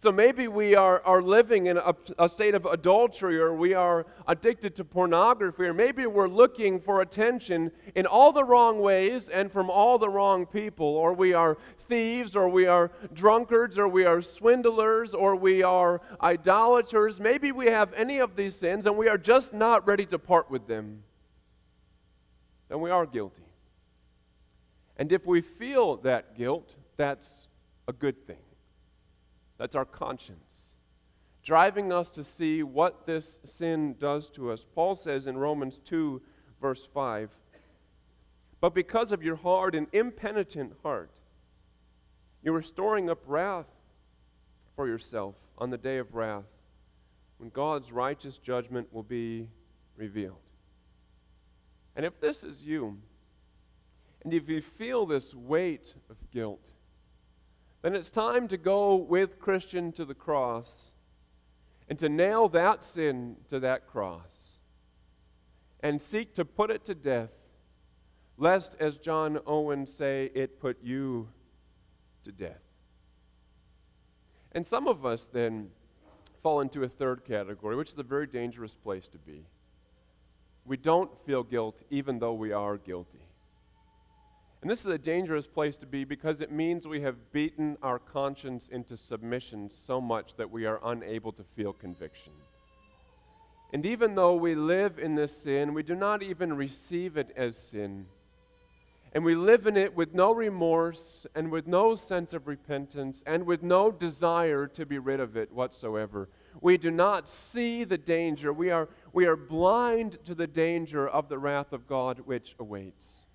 So 0.00 0.12
maybe 0.12 0.46
we 0.46 0.76
are, 0.76 1.02
are 1.04 1.20
living 1.20 1.66
in 1.66 1.76
a, 1.76 1.92
a, 2.20 2.28
state 2.28 2.54
of 2.54 2.66
adultery, 2.66 3.36
or 3.40 3.52
we 3.52 3.74
are 3.74 4.06
addicted 4.28 4.76
to 4.76 4.84
pornography, 4.84 5.64
or 5.64 5.74
maybe 5.74 6.06
we're 6.06 6.28
looking 6.28 6.78
for 6.78 7.00
attention 7.00 7.72
in 7.96 8.06
all 8.06 8.30
the 8.30 8.44
wrong 8.44 8.78
ways 8.78 9.28
and 9.28 9.50
from 9.50 9.68
all 9.68 9.98
the 9.98 10.08
wrong 10.08 10.46
people, 10.46 10.86
or 10.86 11.14
we 11.14 11.34
are 11.34 11.58
thieves, 11.88 12.36
or 12.36 12.48
we 12.48 12.66
are 12.66 12.92
drunkards, 13.12 13.76
or 13.76 13.88
we 13.88 14.04
are 14.04 14.22
swindlers, 14.22 15.14
or 15.14 15.34
we 15.34 15.64
are 15.64 16.00
idolaters. 16.22 17.18
Maybe 17.18 17.50
we 17.50 17.66
have 17.66 17.92
any 17.94 18.20
of 18.20 18.36
these 18.36 18.54
sins 18.54 18.86
and 18.86 18.96
we 18.96 19.08
are 19.08 19.18
just 19.18 19.52
not 19.52 19.84
ready 19.84 20.06
to 20.06 20.18
part 20.20 20.48
with 20.48 20.68
them. 20.68 21.02
Then 22.68 22.80
we 22.80 22.90
are 22.90 23.06
guilty. 23.06 23.42
And 24.96 25.12
if 25.12 25.26
we 25.26 25.40
feel 25.40 25.96
that 25.98 26.36
guilt, 26.36 26.74
that's 26.96 27.48
a 27.86 27.92
good 27.92 28.26
thing. 28.26 28.42
That's 29.56 29.74
our 29.74 29.84
conscience, 29.84 30.74
driving 31.42 31.92
us 31.92 32.10
to 32.10 32.24
see 32.24 32.62
what 32.62 33.06
this 33.06 33.40
sin 33.44 33.96
does 33.98 34.30
to 34.30 34.50
us. 34.50 34.66
Paul 34.74 34.94
says 34.94 35.26
in 35.26 35.36
Romans 35.36 35.78
2, 35.78 36.20
verse 36.60 36.86
5 36.86 37.30
But 38.60 38.74
because 38.74 39.12
of 39.12 39.22
your 39.22 39.36
hard 39.36 39.74
and 39.74 39.86
impenitent 39.92 40.74
heart, 40.82 41.10
you 42.42 42.54
are 42.54 42.62
storing 42.62 43.10
up 43.10 43.20
wrath 43.26 43.66
for 44.76 44.86
yourself 44.86 45.34
on 45.56 45.70
the 45.70 45.78
day 45.78 45.98
of 45.98 46.14
wrath, 46.14 46.44
when 47.38 47.50
God's 47.50 47.90
righteous 47.92 48.38
judgment 48.38 48.92
will 48.92 49.02
be 49.02 49.48
revealed. 49.96 50.47
And 51.98 52.06
if 52.06 52.20
this 52.20 52.44
is 52.44 52.62
you, 52.62 52.96
and 54.22 54.32
if 54.32 54.48
you 54.48 54.62
feel 54.62 55.04
this 55.04 55.34
weight 55.34 55.94
of 56.08 56.16
guilt, 56.30 56.64
then 57.82 57.96
it's 57.96 58.08
time 58.08 58.46
to 58.48 58.56
go 58.56 58.94
with 58.94 59.40
Christian 59.40 59.90
to 59.94 60.04
the 60.04 60.14
cross 60.14 60.92
and 61.88 61.98
to 61.98 62.08
nail 62.08 62.48
that 62.50 62.84
sin 62.84 63.34
to 63.48 63.58
that 63.58 63.88
cross 63.88 64.60
and 65.80 66.00
seek 66.00 66.36
to 66.36 66.44
put 66.44 66.70
it 66.70 66.84
to 66.84 66.94
death, 66.94 67.32
lest, 68.36 68.76
as 68.78 68.98
John 68.98 69.40
Owen 69.44 69.84
say, 69.84 70.30
it 70.36 70.60
put 70.60 70.80
you 70.80 71.28
to 72.24 72.30
death. 72.30 72.62
And 74.52 74.64
some 74.64 74.86
of 74.86 75.04
us 75.04 75.26
then 75.32 75.70
fall 76.44 76.60
into 76.60 76.84
a 76.84 76.88
third 76.88 77.24
category, 77.24 77.74
which 77.74 77.90
is 77.90 77.98
a 77.98 78.04
very 78.04 78.28
dangerous 78.28 78.76
place 78.76 79.08
to 79.08 79.18
be. 79.18 79.46
We 80.68 80.76
don't 80.76 81.10
feel 81.24 81.42
guilt 81.42 81.82
even 81.90 82.18
though 82.18 82.34
we 82.34 82.52
are 82.52 82.76
guilty. 82.76 83.22
And 84.60 84.70
this 84.70 84.80
is 84.80 84.86
a 84.86 84.98
dangerous 84.98 85.46
place 85.46 85.76
to 85.76 85.86
be 85.86 86.04
because 86.04 86.42
it 86.42 86.52
means 86.52 86.86
we 86.86 87.00
have 87.00 87.32
beaten 87.32 87.78
our 87.82 87.98
conscience 87.98 88.68
into 88.68 88.96
submission 88.96 89.70
so 89.70 89.98
much 89.98 90.34
that 90.34 90.50
we 90.50 90.66
are 90.66 90.78
unable 90.84 91.32
to 91.32 91.44
feel 91.56 91.72
conviction. 91.72 92.32
And 93.72 93.86
even 93.86 94.14
though 94.14 94.34
we 94.34 94.54
live 94.54 94.98
in 94.98 95.14
this 95.14 95.34
sin, 95.34 95.72
we 95.72 95.82
do 95.82 95.94
not 95.94 96.22
even 96.22 96.54
receive 96.54 97.16
it 97.16 97.32
as 97.34 97.56
sin. 97.56 98.06
And 99.14 99.24
we 99.24 99.34
live 99.34 99.66
in 99.66 99.76
it 99.76 99.96
with 99.96 100.12
no 100.12 100.34
remorse 100.34 101.26
and 101.34 101.50
with 101.50 101.66
no 101.66 101.94
sense 101.94 102.34
of 102.34 102.46
repentance 102.46 103.22
and 103.26 103.46
with 103.46 103.62
no 103.62 103.90
desire 103.90 104.66
to 104.66 104.84
be 104.84 104.98
rid 104.98 105.20
of 105.20 105.34
it 105.34 105.50
whatsoever. 105.50 106.28
We 106.60 106.76
do 106.76 106.90
not 106.90 107.28
see 107.28 107.84
the 107.84 107.98
danger. 107.98 108.52
We 108.52 108.70
are, 108.70 108.88
we 109.12 109.26
are 109.26 109.36
blind 109.36 110.18
to 110.26 110.34
the 110.34 110.46
danger 110.46 111.06
of 111.06 111.28
the 111.28 111.38
wrath 111.38 111.72
of 111.72 111.86
God 111.86 112.20
which 112.24 112.54
awaits. 112.58 113.26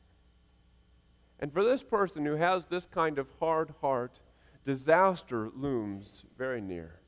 And 1.40 1.52
for 1.52 1.64
this 1.64 1.84
person 1.84 2.26
who 2.26 2.36
has 2.36 2.66
this 2.66 2.86
kind 2.86 3.18
of 3.18 3.28
hard 3.40 3.74
heart, 3.82 4.20
disaster 4.66 5.50
looms 5.56 6.26
very 6.38 6.62
near. 6.62 7.00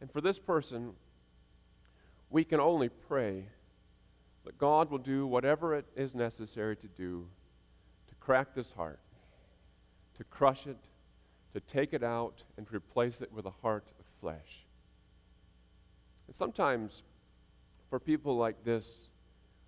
And 0.00 0.10
for 0.10 0.20
this 0.20 0.38
person, 0.38 0.92
we 2.30 2.44
can 2.44 2.60
only 2.60 2.88
pray 2.88 3.46
that 4.44 4.58
God 4.58 4.90
will 4.90 4.98
do 4.98 5.26
whatever 5.26 5.74
it 5.74 5.86
is 5.96 6.14
necessary 6.14 6.76
to 6.76 6.88
do 6.88 7.26
to 8.08 8.14
crack 8.16 8.54
this 8.54 8.72
heart, 8.72 9.00
to 10.16 10.24
crush 10.24 10.66
it, 10.66 10.76
to 11.54 11.60
take 11.60 11.94
it 11.94 12.02
out, 12.02 12.42
and 12.56 12.66
replace 12.72 13.22
it 13.22 13.32
with 13.32 13.46
a 13.46 13.52
heart 13.62 13.90
of 13.98 14.03
flesh. 14.24 14.64
And 16.26 16.34
sometimes, 16.34 17.02
for 17.90 18.00
people 18.00 18.36
like 18.36 18.64
this, 18.64 19.08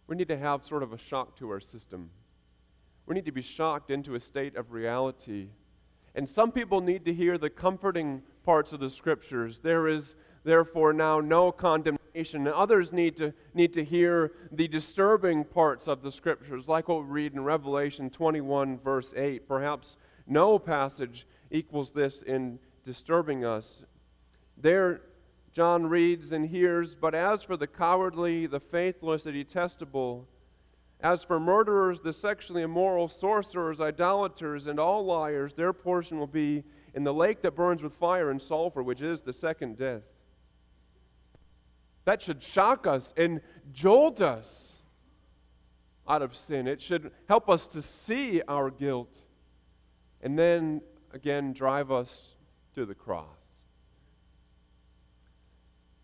we 0.07 0.17
need 0.17 0.29
to 0.29 0.39
have 0.39 0.65
sort 0.65 0.83
of 0.83 0.93
a 0.93 0.99
shock 0.99 1.37
to 1.39 1.51
our 1.51 1.61
system 1.61 2.11
we 3.07 3.15
need 3.15 3.25
to 3.25 3.33
be 3.33 3.43
shocked 3.43 3.91
into 3.91 4.17
a 4.17 4.21
state 4.21 4.57
of 4.57 4.73
reality. 4.73 5.49
And 6.15 6.29
some 6.29 6.51
people 6.51 6.81
need 6.81 7.05
to 7.05 7.15
hear 7.15 7.39
the 7.39 7.51
comforting 7.51 8.23
parts 8.45 8.73
of 8.73 8.81
the 8.81 8.91
scriptures. 8.91 9.61
There 9.61 9.87
is 9.87 10.17
therefore 10.45 10.93
now 10.93 11.21
no 11.21 11.53
condemnation. 11.53 12.47
And 12.47 12.49
others 12.49 12.93
need 12.93 13.17
to, 13.19 13.33
need 13.55 13.75
to 13.75 13.85
hear 13.85 14.33
the 14.51 14.67
disturbing 14.67 15.45
parts 15.45 15.87
of 15.87 16.03
the 16.03 16.11
scriptures, 16.11 16.67
like 16.67 16.89
what 16.89 17.05
we 17.05 17.11
read 17.11 17.35
in 17.35 17.45
Revelation 17.45 18.11
21, 18.11 18.79
verse 18.79 19.13
8. 19.15 19.47
Perhaps 19.47 19.97
no 20.27 20.59
passage 20.59 21.27
equals 21.51 21.91
this 21.91 22.23
in 22.23 22.59
disturbing 22.85 23.45
us. 23.45 23.85
There, 24.57 25.03
John 25.53 25.87
reads 25.87 26.33
and 26.33 26.47
hears, 26.47 26.95
But 26.95 27.15
as 27.15 27.43
for 27.43 27.57
the 27.57 27.67
cowardly, 27.67 28.47
the 28.47 28.61
faithless, 28.61 29.25
the 29.25 29.33
detestable, 29.33 30.29
as 31.01 31.23
for 31.23 31.39
murderers, 31.39 32.01
the 32.01 32.13
sexually 32.13 32.63
immoral, 32.63 33.09
sorcerers, 33.09 33.81
idolaters, 33.81 34.67
and 34.67 34.81
all 34.81 35.05
liars, 35.05 35.53
their 35.53 35.73
portion 35.73 36.19
will 36.19 36.27
be 36.27 36.65
in 36.95 37.05
the 37.05 37.13
lake 37.13 37.43
that 37.43 37.55
burns 37.55 37.83
with 37.83 37.93
fire 37.93 38.31
and 38.31 38.41
sulfur, 38.41 38.83
which 38.83 39.03
is 39.03 39.21
the 39.21 39.33
second 39.33 39.77
death. 39.77 40.03
That 42.07 42.23
should 42.23 42.43
shock 42.43 42.87
us 42.87 43.13
and 43.17 43.41
jolt 43.73 44.21
us 44.21 44.81
out 46.09 46.23
of 46.23 46.35
sin. 46.35 46.67
It 46.67 46.81
should 46.81 47.11
help 47.29 47.51
us 47.51 47.67
to 47.69 47.83
see 47.83 48.41
our 48.49 48.71
guilt 48.71 49.23
and 50.23 50.39
then 50.39 50.81
again 51.13 51.53
drive 51.53 51.91
us 51.91 52.37
to 52.75 52.87
the 52.87 52.95
cross. 52.95 53.46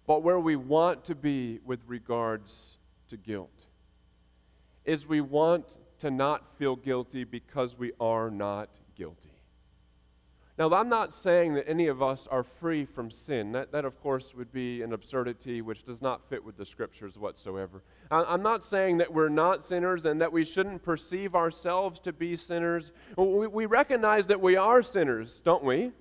But 0.07 0.23
where 0.23 0.41
we 0.41 0.57
want 0.57 1.05
to 1.07 1.15
be 1.15 1.61
with 1.65 1.81
regards 1.87 2.79
to 3.09 3.17
guilt 3.17 3.67
is 4.85 5.07
we 5.07 5.21
want 5.21 5.77
to 5.99 6.11
not 6.11 6.57
feel 6.57 6.75
guilty 6.75 7.25
because 7.25 7.79
we 7.79 7.93
are 8.01 8.31
not 8.31 8.69
guilty. 8.97 9.33
Now, 10.59 10.71
I'm 10.75 10.91
not 10.91 11.15
saying 11.15 11.55
that 11.55 11.67
any 11.67 11.87
of 11.87 12.03
us 12.03 12.29
are 12.31 12.43
free 12.43 12.85
from 12.85 13.11
sin. 13.11 13.53
That, 13.53 13.73
that, 13.73 13.87
of 13.87 13.99
course, 14.01 14.35
would 14.35 14.53
be 14.53 14.83
an 14.83 14.93
absurdity 14.93 15.63
which 15.63 15.85
does 15.85 16.03
not 16.03 16.29
fit 16.29 16.45
with 16.45 16.59
the 16.59 16.67
scriptures 16.67 17.17
whatsoever. 17.17 17.83
I'm 18.11 18.43
not 18.43 18.63
saying 18.63 18.99
that 18.99 19.13
we're 19.13 19.31
not 19.31 19.65
sinners 19.65 20.05
and 20.05 20.21
that 20.21 20.31
we 20.31 20.45
shouldn't 20.45 20.83
perceive 20.83 21.35
ourselves 21.35 21.99
to 22.01 22.13
be 22.13 22.37
sinners. 22.37 22.93
We, 23.17 23.47
we 23.47 23.67
recognize 23.67 24.27
that 24.27 24.43
we 24.43 24.57
are 24.57 24.83
sinners, 24.83 25.41
don't 25.41 25.65
we? 25.65 25.93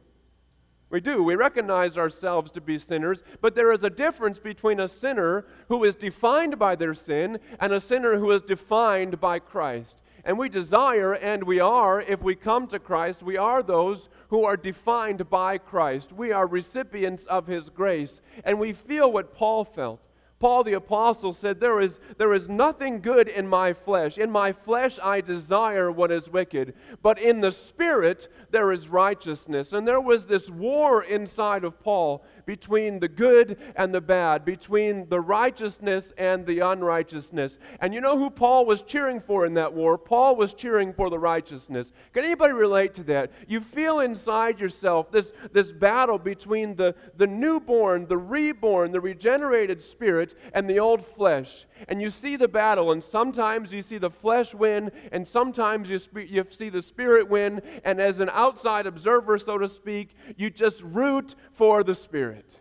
We 0.91 0.99
do. 0.99 1.23
We 1.23 1.35
recognize 1.35 1.97
ourselves 1.97 2.51
to 2.51 2.61
be 2.61 2.77
sinners, 2.77 3.23
but 3.39 3.55
there 3.55 3.71
is 3.71 3.83
a 3.83 3.89
difference 3.89 4.39
between 4.39 4.79
a 4.79 4.89
sinner 4.89 5.45
who 5.69 5.85
is 5.85 5.95
defined 5.95 6.59
by 6.59 6.75
their 6.75 6.93
sin 6.93 7.39
and 7.59 7.71
a 7.71 7.79
sinner 7.79 8.17
who 8.17 8.29
is 8.31 8.41
defined 8.41 9.21
by 9.21 9.39
Christ. 9.39 10.01
And 10.25 10.37
we 10.37 10.49
desire, 10.49 11.13
and 11.13 11.45
we 11.45 11.59
are, 11.59 12.01
if 12.01 12.21
we 12.21 12.35
come 12.35 12.67
to 12.67 12.77
Christ, 12.77 13.23
we 13.23 13.37
are 13.37 13.63
those 13.63 14.09
who 14.27 14.43
are 14.43 14.57
defined 14.57 15.29
by 15.29 15.57
Christ. 15.57 16.11
We 16.11 16.31
are 16.31 16.45
recipients 16.45 17.25
of 17.25 17.47
His 17.47 17.69
grace, 17.69 18.21
and 18.43 18.59
we 18.59 18.73
feel 18.73 19.11
what 19.11 19.33
Paul 19.33 19.63
felt. 19.63 20.10
Paul 20.41 20.63
the 20.63 20.73
Apostle 20.73 21.33
said, 21.33 21.59
there 21.59 21.79
is, 21.79 21.99
there 22.17 22.33
is 22.33 22.49
nothing 22.49 22.99
good 22.99 23.27
in 23.27 23.47
my 23.47 23.73
flesh. 23.73 24.17
In 24.17 24.31
my 24.31 24.51
flesh 24.51 24.97
I 25.01 25.21
desire 25.21 25.91
what 25.91 26.11
is 26.11 26.31
wicked, 26.31 26.73
but 27.03 27.19
in 27.19 27.41
the 27.41 27.51
Spirit 27.51 28.27
there 28.49 28.71
is 28.71 28.89
righteousness. 28.89 29.71
And 29.71 29.87
there 29.87 30.01
was 30.01 30.25
this 30.25 30.49
war 30.49 31.03
inside 31.03 31.63
of 31.63 31.79
Paul 31.79 32.25
between 32.45 32.99
the 32.99 33.07
good 33.07 33.57
and 33.75 33.93
the 33.93 34.01
bad, 34.01 34.45
between 34.45 35.07
the 35.09 35.19
righteousness 35.19 36.13
and 36.17 36.45
the 36.45 36.59
unrighteousness. 36.59 37.57
And 37.79 37.93
you 37.93 38.01
know 38.01 38.17
who 38.17 38.29
Paul 38.29 38.65
was 38.65 38.81
cheering 38.81 39.19
for 39.19 39.45
in 39.45 39.53
that 39.55 39.73
war? 39.73 39.97
Paul 39.97 40.35
was 40.35 40.53
cheering 40.53 40.93
for 40.93 41.09
the 41.09 41.19
righteousness. 41.19 41.91
Can 42.13 42.23
anybody 42.23 42.53
relate 42.53 42.93
to 42.95 43.03
that? 43.03 43.31
You 43.47 43.61
feel 43.61 43.99
inside 43.99 44.59
yourself 44.59 45.11
this, 45.11 45.31
this 45.51 45.71
battle 45.71 46.17
between 46.17 46.75
the, 46.75 46.95
the 47.17 47.27
newborn, 47.27 48.07
the 48.07 48.17
reborn, 48.17 48.91
the 48.91 49.01
regenerated 49.01 49.81
spirit, 49.81 50.37
and 50.53 50.69
the 50.69 50.79
old 50.79 51.05
flesh. 51.05 51.65
And 51.87 52.01
you 52.01 52.11
see 52.11 52.35
the 52.35 52.47
battle, 52.47 52.91
and 52.91 53.03
sometimes 53.03 53.73
you 53.73 53.81
see 53.81 53.97
the 53.97 54.09
flesh 54.09 54.53
win, 54.53 54.91
and 55.11 55.27
sometimes 55.27 55.89
you, 55.89 55.99
sp- 55.99 56.29
you 56.29 56.45
see 56.49 56.69
the 56.69 56.81
spirit 56.81 57.27
win. 57.27 57.61
And 57.83 57.99
as 57.99 58.19
an 58.19 58.29
outside 58.31 58.87
observer, 58.87 59.37
so 59.37 59.57
to 59.57 59.67
speak, 59.67 60.15
you 60.37 60.49
just 60.49 60.81
root 60.83 61.35
for 61.53 61.83
the 61.83 61.95
spirit. 62.31 62.59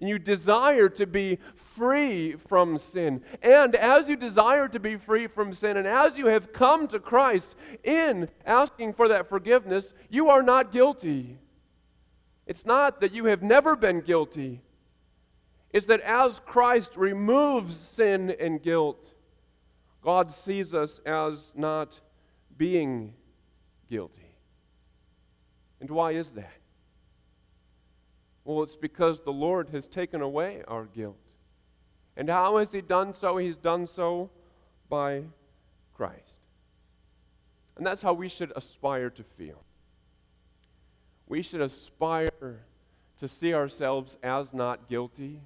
And 0.00 0.08
you 0.08 0.18
desire 0.18 0.88
to 0.90 1.06
be 1.06 1.38
free 1.56 2.36
from 2.36 2.78
sin. 2.78 3.22
And 3.42 3.74
as 3.74 4.08
you 4.08 4.14
desire 4.14 4.68
to 4.68 4.78
be 4.78 4.96
free 4.96 5.26
from 5.26 5.52
sin, 5.52 5.76
and 5.76 5.88
as 5.88 6.16
you 6.16 6.26
have 6.26 6.52
come 6.52 6.86
to 6.88 7.00
Christ 7.00 7.56
in 7.82 8.28
asking 8.46 8.92
for 8.92 9.08
that 9.08 9.28
forgiveness, 9.28 9.92
you 10.08 10.28
are 10.28 10.42
not 10.42 10.70
guilty. 10.70 11.38
It's 12.46 12.64
not 12.64 13.00
that 13.00 13.12
you 13.12 13.24
have 13.24 13.42
never 13.42 13.74
been 13.74 14.00
guilty. 14.00 14.62
It's 15.72 15.86
that 15.86 16.00
as 16.00 16.40
Christ 16.46 16.92
removes 16.96 17.76
sin 17.76 18.34
and 18.38 18.62
guilt, 18.62 19.12
God 20.00 20.30
sees 20.30 20.74
us 20.74 21.00
as 21.04 21.50
not 21.56 22.00
being 22.56 23.14
guilty. 23.90 24.36
And 25.80 25.90
why 25.90 26.12
is 26.12 26.30
that? 26.30 26.57
Well, 28.48 28.62
it's 28.62 28.76
because 28.76 29.20
the 29.20 29.30
Lord 29.30 29.68
has 29.74 29.86
taken 29.86 30.22
away 30.22 30.62
our 30.66 30.86
guilt. 30.86 31.18
And 32.16 32.30
how 32.30 32.56
has 32.56 32.72
He 32.72 32.80
done 32.80 33.12
so? 33.12 33.36
He's 33.36 33.58
done 33.58 33.86
so 33.86 34.30
by 34.88 35.24
Christ. 35.94 36.40
And 37.76 37.86
that's 37.86 38.00
how 38.00 38.14
we 38.14 38.30
should 38.30 38.54
aspire 38.56 39.10
to 39.10 39.22
feel. 39.22 39.62
We 41.26 41.42
should 41.42 41.60
aspire 41.60 42.62
to 43.18 43.28
see 43.28 43.52
ourselves 43.52 44.16
as 44.22 44.54
not 44.54 44.88
guilty 44.88 45.42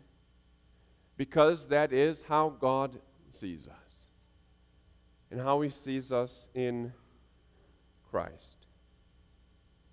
because 1.16 1.66
that 1.66 1.92
is 1.92 2.22
how 2.28 2.50
God 2.50 3.00
sees 3.32 3.66
us 3.66 4.06
and 5.28 5.40
how 5.40 5.60
He 5.60 5.70
sees 5.70 6.12
us 6.12 6.46
in 6.54 6.92
Christ. 8.12 8.58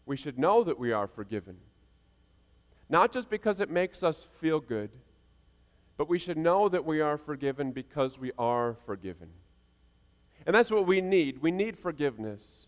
We 0.06 0.16
should 0.16 0.38
know 0.38 0.64
that 0.64 0.78
we 0.78 0.92
are 0.92 1.08
forgiven 1.08 1.58
not 2.90 3.12
just 3.12 3.30
because 3.30 3.60
it 3.60 3.70
makes 3.70 4.04
us 4.04 4.28
feel 4.40 4.60
good, 4.60 4.90
but 5.98 6.10
we 6.10 6.18
should 6.18 6.38
know 6.38 6.70
that 6.70 6.86
we 6.86 7.02
are 7.02 7.18
forgiven 7.18 7.72
because 7.72 8.18
we 8.18 8.32
are 8.38 8.78
forgiven. 8.86 9.30
And 10.46 10.56
that's 10.56 10.72
what 10.72 10.88
we 10.88 11.02
need. 11.02 11.42
We 11.42 11.52
need 11.52 11.78
forgiveness. 11.78 12.68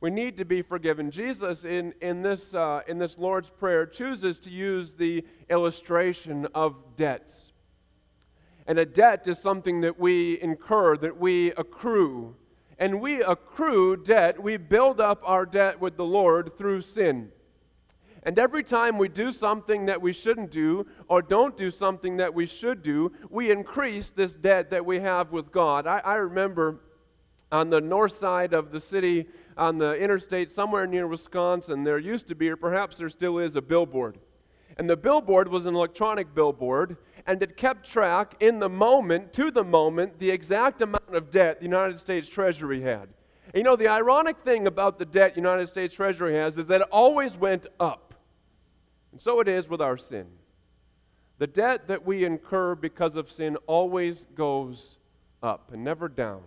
We 0.00 0.10
need 0.10 0.36
to 0.36 0.44
be 0.44 0.62
forgiven. 0.62 1.10
Jesus, 1.10 1.64
in, 1.64 1.92
in, 2.00 2.22
this, 2.22 2.54
uh, 2.54 2.82
in 2.86 2.98
this 2.98 3.18
Lord's 3.18 3.50
Prayer, 3.50 3.84
chooses 3.84 4.38
to 4.40 4.50
use 4.50 4.92
the 4.92 5.24
illustration 5.50 6.46
of 6.54 6.76
debts. 6.96 7.52
And 8.68 8.78
a 8.78 8.86
debt 8.86 9.26
is 9.26 9.38
something 9.38 9.80
that 9.80 9.98
we 9.98 10.40
incur, 10.40 10.96
that 10.98 11.18
we 11.18 11.50
accrue. 11.52 12.36
And 12.78 13.00
we 13.00 13.22
accrue 13.22 13.96
debt, 13.96 14.40
we 14.40 14.56
build 14.56 15.00
up 15.00 15.20
our 15.24 15.44
debt 15.44 15.80
with 15.80 15.96
the 15.96 16.04
Lord 16.04 16.56
through 16.56 16.82
sin. 16.82 17.32
And 18.24 18.38
every 18.38 18.64
time 18.64 18.98
we 18.98 19.08
do 19.08 19.32
something 19.32 19.86
that 19.86 20.00
we 20.00 20.12
shouldn't 20.12 20.50
do 20.50 20.86
or 21.08 21.22
don't 21.22 21.56
do 21.56 21.70
something 21.70 22.16
that 22.16 22.34
we 22.34 22.46
should 22.46 22.82
do, 22.82 23.12
we 23.30 23.50
increase 23.50 24.10
this 24.10 24.34
debt 24.34 24.70
that 24.70 24.84
we 24.84 25.00
have 25.00 25.32
with 25.32 25.52
God. 25.52 25.86
I, 25.86 25.98
I 25.98 26.14
remember 26.16 26.80
on 27.50 27.70
the 27.70 27.80
north 27.80 28.16
side 28.16 28.52
of 28.52 28.70
the 28.70 28.80
city, 28.80 29.26
on 29.56 29.78
the 29.78 29.94
interstate 29.94 30.50
somewhere 30.50 30.86
near 30.86 31.06
Wisconsin, 31.06 31.84
there 31.84 31.98
used 31.98 32.28
to 32.28 32.34
be, 32.34 32.50
or 32.50 32.56
perhaps 32.56 32.98
there 32.98 33.08
still 33.08 33.38
is, 33.38 33.56
a 33.56 33.62
billboard. 33.62 34.18
And 34.76 34.88
the 34.88 34.96
billboard 34.96 35.48
was 35.48 35.66
an 35.66 35.74
electronic 35.74 36.34
billboard, 36.34 36.98
and 37.26 37.42
it 37.42 37.56
kept 37.56 37.90
track 37.90 38.34
in 38.40 38.58
the 38.58 38.68
moment, 38.68 39.32
to 39.34 39.50
the 39.50 39.64
moment, 39.64 40.18
the 40.18 40.30
exact 40.30 40.82
amount 40.82 41.14
of 41.14 41.30
debt 41.30 41.58
the 41.58 41.64
United 41.64 41.98
States 41.98 42.28
Treasury 42.28 42.80
had. 42.80 43.08
And 43.46 43.54
you 43.54 43.62
know, 43.62 43.76
the 43.76 43.88
ironic 43.88 44.38
thing 44.40 44.66
about 44.66 44.98
the 44.98 45.06
debt 45.06 45.30
the 45.30 45.40
United 45.40 45.68
States 45.68 45.94
Treasury 45.94 46.34
has 46.34 46.58
is 46.58 46.66
that 46.66 46.82
it 46.82 46.88
always 46.92 47.36
went 47.36 47.66
up. 47.80 48.07
And 49.18 49.22
so 49.24 49.40
it 49.40 49.48
is 49.48 49.68
with 49.68 49.80
our 49.80 49.96
sin. 49.96 50.28
The 51.38 51.48
debt 51.48 51.88
that 51.88 52.06
we 52.06 52.24
incur 52.24 52.76
because 52.76 53.16
of 53.16 53.32
sin 53.32 53.56
always 53.66 54.28
goes 54.36 54.96
up 55.42 55.72
and 55.72 55.82
never 55.82 56.08
down. 56.08 56.42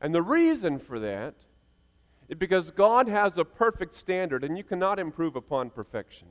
And 0.00 0.12
the 0.12 0.20
reason 0.20 0.80
for 0.80 0.98
that 0.98 1.34
is 2.28 2.36
because 2.36 2.72
God 2.72 3.06
has 3.06 3.38
a 3.38 3.44
perfect 3.44 3.94
standard 3.94 4.42
and 4.42 4.58
you 4.58 4.64
cannot 4.64 4.98
improve 4.98 5.36
upon 5.36 5.70
perfection. 5.70 6.26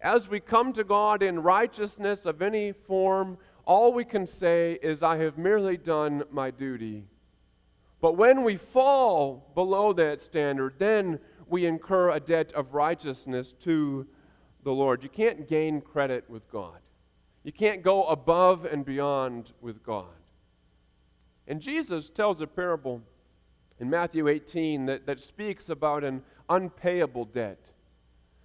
As 0.00 0.30
we 0.30 0.40
come 0.40 0.72
to 0.72 0.82
God 0.82 1.22
in 1.22 1.42
righteousness 1.42 2.24
of 2.24 2.40
any 2.40 2.72
form, 2.72 3.36
all 3.66 3.92
we 3.92 4.06
can 4.06 4.26
say 4.26 4.78
is, 4.80 5.02
I 5.02 5.18
have 5.18 5.36
merely 5.36 5.76
done 5.76 6.22
my 6.30 6.50
duty. 6.50 7.04
But 8.00 8.16
when 8.16 8.44
we 8.44 8.56
fall 8.56 9.52
below 9.54 9.92
that 9.92 10.22
standard, 10.22 10.76
then 10.78 11.20
we 11.46 11.66
incur 11.66 12.12
a 12.12 12.20
debt 12.20 12.50
of 12.52 12.72
righteousness 12.72 13.52
to 13.64 14.06
the 14.62 14.72
Lord. 14.72 15.02
You 15.02 15.08
can't 15.08 15.48
gain 15.48 15.80
credit 15.80 16.28
with 16.28 16.50
God. 16.50 16.78
You 17.44 17.52
can't 17.52 17.82
go 17.82 18.04
above 18.04 18.64
and 18.64 18.84
beyond 18.84 19.52
with 19.60 19.82
God. 19.82 20.06
And 21.46 21.60
Jesus 21.60 22.10
tells 22.10 22.42
a 22.42 22.46
parable 22.46 23.02
in 23.80 23.88
Matthew 23.88 24.28
18 24.28 24.86
that, 24.86 25.06
that 25.06 25.20
speaks 25.20 25.68
about 25.68 26.04
an 26.04 26.22
unpayable 26.48 27.24
debt. 27.24 27.70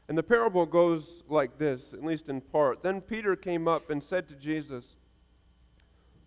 And 0.08 0.18
the 0.18 0.24
parable 0.24 0.66
goes 0.66 1.24
like 1.28 1.58
this, 1.58 1.94
at 1.94 2.04
least 2.04 2.30
in 2.30 2.42
part. 2.42 2.84
Then 2.84 3.02
Peter 3.02 3.36
came 3.36 3.68
up 3.68 3.90
and 3.90 4.04
said 4.04 4.28
to 4.30 4.36
Jesus, 4.36 4.96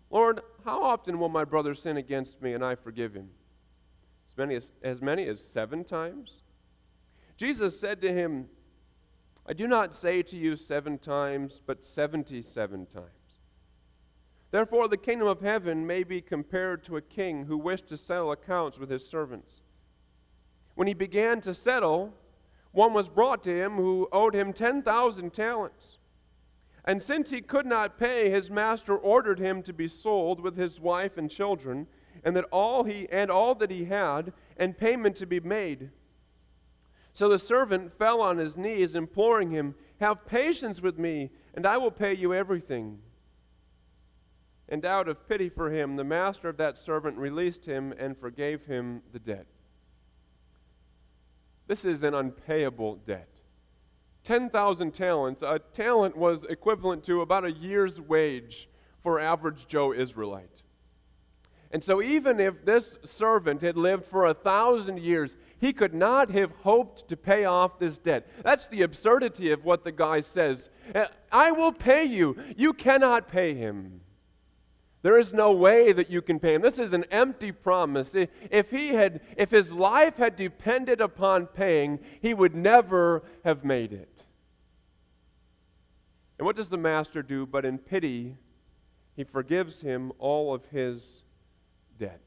Lord, 0.09 0.41
how 0.65 0.83
often 0.83 1.19
will 1.19 1.29
my 1.29 1.43
brother 1.43 1.75
sin 1.75 1.97
against 1.97 2.41
me 2.41 2.53
and 2.53 2.63
I 2.63 2.75
forgive 2.75 3.13
him? 3.13 3.29
As 4.31 4.37
many 4.37 4.55
as, 4.55 4.71
as 4.83 5.01
many 5.01 5.27
as 5.27 5.43
seven 5.43 5.83
times? 5.83 6.43
Jesus 7.35 7.79
said 7.79 8.01
to 8.01 8.11
him, 8.11 8.49
I 9.49 9.53
do 9.53 9.65
not 9.65 9.95
say 9.95 10.21
to 10.23 10.35
you 10.35 10.57
seven 10.57 10.97
times, 10.97 11.61
but 11.65 11.85
seventy 11.85 12.41
seven 12.41 12.85
times. 12.85 13.07
Therefore, 14.51 14.87
the 14.87 14.97
kingdom 14.97 15.27
of 15.27 15.39
heaven 15.39 15.87
may 15.87 16.03
be 16.03 16.21
compared 16.21 16.83
to 16.85 16.97
a 16.97 17.01
king 17.01 17.45
who 17.45 17.57
wished 17.57 17.87
to 17.87 17.97
settle 17.97 18.31
accounts 18.31 18.77
with 18.77 18.89
his 18.89 19.07
servants. 19.07 19.61
When 20.75 20.87
he 20.87 20.93
began 20.93 21.41
to 21.41 21.53
settle, 21.53 22.13
one 22.71 22.93
was 22.93 23.09
brought 23.09 23.43
to 23.45 23.55
him 23.55 23.75
who 23.75 24.09
owed 24.11 24.35
him 24.35 24.53
10,000 24.53 25.33
talents. 25.33 25.97
And 26.85 27.01
since 27.01 27.29
he 27.29 27.41
could 27.41 27.65
not 27.65 27.97
pay, 27.97 28.29
his 28.29 28.51
master 28.51 28.95
ordered 28.97 29.39
him 29.39 29.63
to 29.63 29.73
be 29.73 29.87
sold 29.87 30.39
with 30.39 30.55
his 30.55 30.79
wife 30.79 31.17
and 31.17 31.29
children, 31.29 31.87
and 32.23 32.35
that 32.35 32.45
all 32.45 32.83
he 32.83 33.07
and 33.11 33.31
all 33.31 33.55
that 33.55 33.71
he 33.71 33.85
had, 33.85 34.33
and 34.57 34.77
payment 34.77 35.15
to 35.17 35.25
be 35.25 35.39
made. 35.39 35.89
So 37.17 37.27
the 37.27 37.39
servant 37.39 37.91
fell 37.91 38.21
on 38.21 38.37
his 38.37 38.57
knees, 38.57 38.93
imploring 38.93 39.49
him, 39.49 39.73
Have 39.99 40.27
patience 40.27 40.83
with 40.83 40.99
me, 40.99 41.31
and 41.55 41.65
I 41.65 41.75
will 41.77 41.89
pay 41.89 42.15
you 42.15 42.31
everything. 42.31 42.99
And 44.69 44.85
out 44.85 45.07
of 45.09 45.27
pity 45.27 45.49
for 45.49 45.71
him, 45.71 45.95
the 45.95 46.03
master 46.03 46.47
of 46.47 46.57
that 46.57 46.77
servant 46.77 47.17
released 47.17 47.65
him 47.65 47.91
and 47.97 48.15
forgave 48.15 48.65
him 48.67 49.01
the 49.13 49.17
debt. 49.17 49.47
This 51.65 51.85
is 51.85 52.03
an 52.03 52.13
unpayable 52.13 52.97
debt. 52.97 53.39
10,000 54.23 54.93
talents. 54.93 55.41
A 55.41 55.57
talent 55.57 56.15
was 56.15 56.43
equivalent 56.43 57.03
to 57.05 57.21
about 57.21 57.45
a 57.45 57.51
year's 57.51 57.99
wage 57.99 58.69
for 59.01 59.19
average 59.19 59.65
Joe 59.65 59.91
Israelite. 59.91 60.61
And 61.71 61.83
so, 61.83 62.01
even 62.01 62.39
if 62.39 62.63
this 62.63 62.97
servant 63.03 63.61
had 63.61 63.75
lived 63.75 64.05
for 64.05 64.25
a 64.25 64.33
thousand 64.33 64.99
years, 64.99 65.35
he 65.59 65.73
could 65.73 65.93
not 65.93 66.31
have 66.31 66.51
hoped 66.63 67.07
to 67.07 67.17
pay 67.17 67.45
off 67.45 67.79
this 67.79 67.97
debt. 67.97 68.27
That's 68.43 68.67
the 68.67 68.83
absurdity 68.83 69.51
of 69.51 69.65
what 69.65 69.83
the 69.83 69.91
guy 69.91 70.21
says. 70.21 70.69
Uh, 70.93 71.05
I 71.31 71.51
will 71.51 71.71
pay 71.71 72.03
you. 72.03 72.37
You 72.55 72.73
cannot 72.73 73.27
pay 73.27 73.53
him. 73.53 74.01
There 75.01 75.17
is 75.17 75.33
no 75.33 75.51
way 75.51 75.93
that 75.93 76.09
you 76.09 76.21
can 76.21 76.39
pay 76.39 76.55
him. 76.55 76.61
This 76.61 76.79
is 76.79 76.93
an 76.93 77.05
empty 77.11 77.51
promise. 77.51 78.13
If 78.13 78.71
he 78.71 78.89
had 78.89 79.21
if 79.37 79.51
his 79.51 79.71
life 79.71 80.17
had 80.17 80.35
depended 80.35 81.01
upon 81.01 81.47
paying, 81.47 81.99
he 82.19 82.33
would 82.33 82.55
never 82.55 83.23
have 83.43 83.63
made 83.63 83.93
it. 83.93 84.25
And 86.37 86.45
what 86.45 86.55
does 86.55 86.69
the 86.69 86.77
master 86.77 87.23
do 87.23 87.45
but 87.45 87.65
in 87.65 87.77
pity 87.77 88.35
he 89.15 89.23
forgives 89.23 89.81
him 89.81 90.11
all 90.19 90.53
of 90.53 90.65
his 90.67 91.23
debts? 91.97 92.26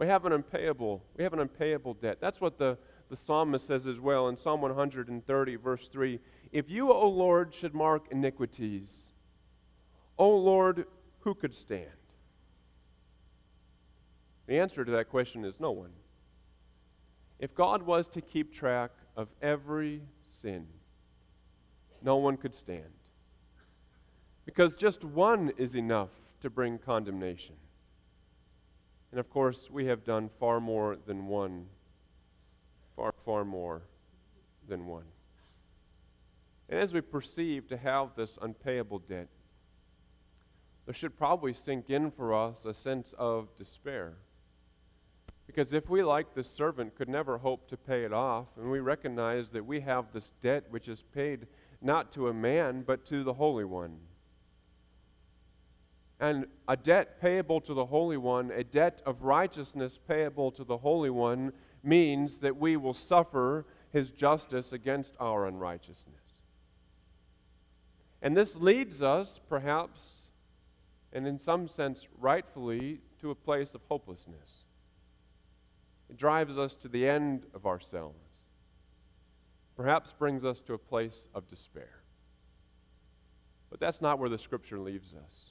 We 0.00 0.06
have 0.06 0.24
an 0.24 0.32
unpayable, 0.32 1.04
we 1.18 1.24
have 1.24 1.34
an 1.34 1.40
unpayable 1.40 1.92
debt. 1.92 2.22
That's 2.22 2.40
what 2.40 2.56
the, 2.56 2.78
the 3.10 3.18
psalmist 3.18 3.66
says 3.66 3.86
as 3.86 4.00
well 4.00 4.28
in 4.28 4.36
Psalm 4.36 4.62
130, 4.62 5.56
verse 5.56 5.88
3. 5.88 6.18
If 6.52 6.70
you, 6.70 6.90
O 6.90 7.06
Lord, 7.06 7.54
should 7.54 7.74
mark 7.74 8.06
iniquities, 8.10 9.08
O 10.16 10.30
Lord, 10.30 10.86
who 11.18 11.34
could 11.34 11.54
stand? 11.54 11.90
The 14.46 14.58
answer 14.58 14.86
to 14.86 14.90
that 14.92 15.10
question 15.10 15.44
is 15.44 15.60
no 15.60 15.70
one. 15.70 15.92
If 17.38 17.54
God 17.54 17.82
was 17.82 18.08
to 18.08 18.22
keep 18.22 18.54
track 18.54 18.92
of 19.18 19.28
every 19.42 20.00
sin, 20.22 20.66
no 22.00 22.16
one 22.16 22.38
could 22.38 22.54
stand. 22.54 22.90
Because 24.46 24.76
just 24.76 25.04
one 25.04 25.52
is 25.58 25.76
enough 25.76 26.08
to 26.40 26.48
bring 26.48 26.78
condemnation. 26.78 27.56
And 29.10 29.18
of 29.18 29.28
course, 29.28 29.70
we 29.70 29.86
have 29.86 30.04
done 30.04 30.30
far 30.38 30.60
more 30.60 30.96
than 31.06 31.26
one. 31.26 31.66
Far, 32.96 33.14
far 33.24 33.44
more 33.44 33.82
than 34.68 34.86
one. 34.86 35.04
And 36.68 36.78
as 36.78 36.94
we 36.94 37.00
perceive 37.00 37.66
to 37.68 37.76
have 37.76 38.14
this 38.14 38.38
unpayable 38.40 39.00
debt, 39.00 39.28
there 40.86 40.94
should 40.94 41.18
probably 41.18 41.52
sink 41.52 41.90
in 41.90 42.10
for 42.10 42.32
us 42.34 42.64
a 42.64 42.74
sense 42.74 43.14
of 43.18 43.54
despair. 43.56 44.14
Because 45.46 45.72
if 45.72 45.90
we, 45.90 46.04
like 46.04 46.34
this 46.34 46.48
servant, 46.48 46.94
could 46.94 47.08
never 47.08 47.38
hope 47.38 47.68
to 47.68 47.76
pay 47.76 48.04
it 48.04 48.12
off, 48.12 48.46
and 48.56 48.70
we 48.70 48.78
recognize 48.78 49.50
that 49.50 49.66
we 49.66 49.80
have 49.80 50.12
this 50.12 50.30
debt 50.42 50.66
which 50.70 50.86
is 50.86 51.02
paid 51.12 51.48
not 51.82 52.12
to 52.12 52.28
a 52.28 52.32
man, 52.32 52.84
but 52.86 53.04
to 53.06 53.24
the 53.24 53.34
Holy 53.34 53.64
One. 53.64 53.98
And 56.20 56.46
a 56.68 56.76
debt 56.76 57.20
payable 57.20 57.62
to 57.62 57.72
the 57.72 57.86
Holy 57.86 58.18
One, 58.18 58.50
a 58.50 58.62
debt 58.62 59.00
of 59.06 59.22
righteousness 59.22 59.98
payable 60.06 60.52
to 60.52 60.64
the 60.64 60.76
Holy 60.76 61.08
One, 61.08 61.52
means 61.82 62.38
that 62.38 62.58
we 62.58 62.76
will 62.76 62.92
suffer 62.92 63.64
his 63.90 64.10
justice 64.10 64.72
against 64.72 65.14
our 65.18 65.46
unrighteousness. 65.46 66.14
And 68.20 68.36
this 68.36 68.54
leads 68.54 69.02
us, 69.02 69.40
perhaps, 69.48 70.28
and 71.12 71.26
in 71.26 71.38
some 71.38 71.66
sense 71.66 72.06
rightfully, 72.18 73.00
to 73.20 73.30
a 73.30 73.34
place 73.34 73.74
of 73.74 73.80
hopelessness. 73.88 74.64
It 76.10 76.16
drives 76.16 76.58
us 76.58 76.74
to 76.76 76.88
the 76.88 77.08
end 77.08 77.46
of 77.54 77.66
ourselves, 77.66 78.18
perhaps 79.74 80.12
brings 80.12 80.44
us 80.44 80.60
to 80.62 80.74
a 80.74 80.78
place 80.78 81.28
of 81.34 81.48
despair. 81.48 82.02
But 83.70 83.80
that's 83.80 84.02
not 84.02 84.18
where 84.18 84.28
the 84.28 84.38
Scripture 84.38 84.78
leaves 84.78 85.14
us. 85.14 85.49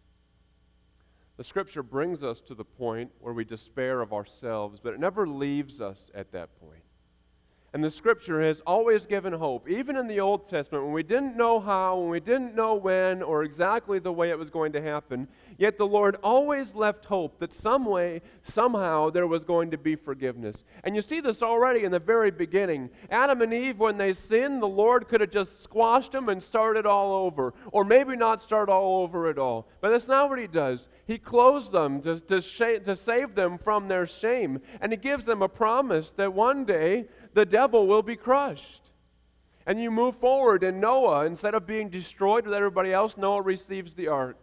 The 1.40 1.46
Scripture 1.46 1.84
brings 1.84 2.22
us 2.22 2.42
to 2.42 2.54
the 2.54 2.66
point 2.66 3.12
where 3.22 3.34
we 3.34 3.46
despair 3.46 4.02
of 4.02 4.12
ourselves, 4.12 4.82
but 4.84 4.94
it 4.94 5.00
never 5.00 5.26
leaves 5.26 5.80
us 5.80 6.12
at 6.14 6.34
that 6.34 6.50
point. 6.60 6.84
And 7.72 7.84
the 7.84 7.92
scripture 7.92 8.42
has 8.42 8.62
always 8.62 9.06
given 9.06 9.32
hope, 9.32 9.70
even 9.70 9.96
in 9.96 10.08
the 10.08 10.20
Old 10.20 10.50
Testament, 10.50 10.86
when 10.86 10.94
we 10.94 11.04
didn't 11.04 11.38
know 11.38 11.60
how, 11.60 12.00
when 12.00 12.10
we 12.10 12.20
didn't 12.20 12.56
know 12.56 12.74
when, 12.74 13.22
or 13.22 13.44
exactly 13.44 14.00
the 14.00 14.12
way 14.12 14.32
it 14.32 14.40
was 14.40 14.50
going 14.50 14.72
to 14.72 14.82
happen. 14.82 15.28
Yet 15.58 15.78
the 15.78 15.86
Lord 15.86 16.16
always 16.24 16.74
left 16.74 17.06
hope 17.06 17.40
that 17.40 17.54
some 17.54 17.86
way, 17.86 18.22
somehow, 18.42 19.12
there 19.12 19.28
was 19.28 19.44
going 19.44 19.70
to 19.70 19.78
be 19.78 19.96
forgiveness. 19.96 20.64
And 20.84 20.96
you 20.96 21.04
see 21.04 21.20
this 21.20 21.44
already 21.44 21.84
in 21.84 21.92
the 21.92 22.00
very 22.00 22.32
beginning. 22.32 22.90
Adam 23.12 23.44
and 23.44 23.54
Eve, 23.54 23.78
when 23.78 23.98
they 23.98 24.14
sinned, 24.14 24.64
the 24.64 24.68
Lord 24.68 25.08
could 25.08 25.22
have 25.22 25.30
just 25.30 25.62
squashed 25.62 26.14
them 26.14 26.28
and 26.28 26.42
started 26.42 26.88
all 26.88 27.26
over, 27.26 27.54
or 27.72 27.84
maybe 27.84 28.16
not 28.16 28.42
start 28.42 28.70
all 28.70 29.04
over 29.04 29.30
at 29.30 29.38
all. 29.38 29.68
But 29.80 29.92
that's 29.92 30.08
not 30.08 30.30
what 30.30 30.40
He 30.40 30.48
does. 30.48 30.90
He 31.06 31.20
clothes 31.20 31.70
them 31.70 32.02
to, 32.02 32.20
to, 32.20 32.42
sh- 32.42 32.84
to 32.86 32.96
save 32.96 33.36
them 33.36 33.60
from 33.60 33.88
their 33.88 34.08
shame, 34.08 34.60
and 34.82 34.92
He 34.92 34.98
gives 34.98 35.26
them 35.26 35.44
a 35.44 35.50
promise 35.50 36.12
that 36.14 36.34
one 36.34 36.66
day, 36.66 37.06
the 37.34 37.46
devil 37.46 37.88
will 37.88 38.02
be 38.02 38.16
crushed. 38.16 38.92
And 39.66 39.80
you 39.80 39.92
move 39.92 40.16
forward, 40.16 40.64
and 40.64 40.82
Noah, 40.82 41.26
instead 41.26 41.54
of 41.54 41.68
being 41.68 41.90
destroyed 41.90 42.46
with 42.46 42.56
everybody 42.56 42.92
else, 42.92 43.18
Noah 43.18 43.42
receives 43.42 43.94
the 43.94 44.08
ark. 44.08 44.38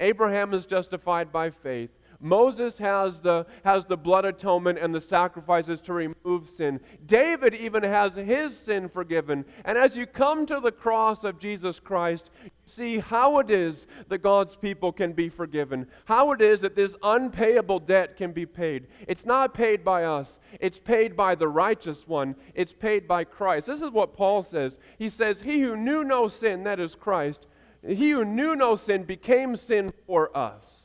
Abraham 0.00 0.52
is 0.52 0.66
justified 0.66 1.30
by 1.30 1.50
faith. 1.50 1.90
Moses 2.24 2.78
has 2.78 3.20
the, 3.20 3.44
has 3.64 3.84
the 3.84 3.98
blood 3.98 4.24
atonement 4.24 4.78
and 4.78 4.94
the 4.94 5.00
sacrifices 5.00 5.80
to 5.82 5.92
remove 5.92 6.48
sin. 6.48 6.80
David 7.04 7.54
even 7.54 7.82
has 7.82 8.16
his 8.16 8.56
sin 8.56 8.88
forgiven. 8.88 9.44
And 9.66 9.76
as 9.76 9.94
you 9.94 10.06
come 10.06 10.46
to 10.46 10.58
the 10.58 10.72
cross 10.72 11.22
of 11.22 11.38
Jesus 11.38 11.78
Christ, 11.78 12.30
you 12.42 12.50
see 12.64 12.98
how 12.98 13.40
it 13.40 13.50
is 13.50 13.86
that 14.08 14.22
God's 14.22 14.56
people 14.56 14.90
can 14.90 15.12
be 15.12 15.28
forgiven, 15.28 15.86
how 16.06 16.32
it 16.32 16.40
is 16.40 16.62
that 16.62 16.74
this 16.74 16.96
unpayable 17.02 17.80
debt 17.80 18.16
can 18.16 18.32
be 18.32 18.46
paid. 18.46 18.86
It's 19.06 19.26
not 19.26 19.52
paid 19.52 19.84
by 19.84 20.04
us, 20.04 20.38
it's 20.60 20.78
paid 20.78 21.14
by 21.14 21.34
the 21.34 21.48
righteous 21.48 22.08
one, 22.08 22.36
it's 22.54 22.72
paid 22.72 23.06
by 23.06 23.24
Christ. 23.24 23.66
This 23.66 23.82
is 23.82 23.90
what 23.90 24.16
Paul 24.16 24.42
says. 24.42 24.78
He 24.98 25.10
says, 25.10 25.42
He 25.42 25.60
who 25.60 25.76
knew 25.76 26.02
no 26.02 26.28
sin, 26.28 26.64
that 26.64 26.80
is 26.80 26.94
Christ, 26.94 27.46
he 27.86 28.10
who 28.10 28.24
knew 28.24 28.56
no 28.56 28.76
sin 28.76 29.02
became 29.02 29.56
sin 29.56 29.90
for 30.06 30.34
us 30.34 30.83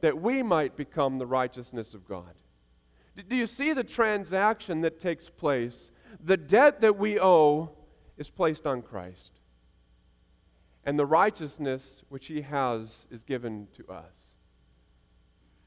that 0.00 0.20
we 0.20 0.42
might 0.42 0.76
become 0.76 1.18
the 1.18 1.26
righteousness 1.26 1.94
of 1.94 2.06
God. 2.06 2.34
Do 3.28 3.34
you 3.34 3.46
see 3.46 3.72
the 3.72 3.84
transaction 3.84 4.82
that 4.82 5.00
takes 5.00 5.28
place? 5.28 5.90
The 6.22 6.36
debt 6.36 6.80
that 6.82 6.96
we 6.96 7.18
owe 7.18 7.70
is 8.16 8.30
placed 8.30 8.66
on 8.66 8.82
Christ, 8.82 9.32
and 10.84 10.98
the 10.98 11.06
righteousness 11.06 12.04
which 12.08 12.26
He 12.26 12.42
has 12.42 13.06
is 13.10 13.24
given 13.24 13.68
to 13.76 13.92
us. 13.92 14.36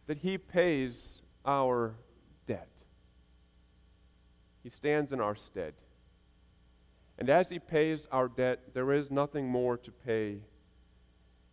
That 0.07 0.19
He 0.19 0.37
pays 0.37 1.21
our 1.45 1.95
debt, 2.47 2.69
He 4.63 4.69
stands 4.69 5.11
in 5.11 5.19
our 5.19 5.35
stead. 5.35 5.73
And 7.17 7.29
as 7.29 7.49
He 7.49 7.59
pays 7.59 8.07
our 8.11 8.27
debt, 8.27 8.73
there 8.73 8.91
is 8.91 9.11
nothing 9.11 9.47
more 9.47 9.77
to 9.77 9.91
pay, 9.91 10.39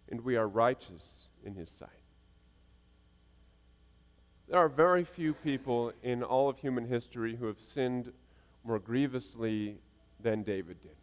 and 0.09 0.23
we 0.23 0.37
are 0.37 0.49
righteous 0.49 1.29
in 1.45 1.55
His 1.55 1.71
sight. 1.71 1.91
There 4.49 4.59
are 4.59 4.69
very 4.69 5.05
few 5.05 5.35
people 5.35 5.93
in 6.03 6.23
all 6.23 6.49
of 6.49 6.59
human 6.59 6.87
history 6.87 7.37
who 7.37 7.47
have 7.47 7.61
sinned 7.61 8.13
more 8.65 8.79
grievously 8.79 9.77
than 10.21 10.43
David 10.43 10.81
did. 10.83 10.97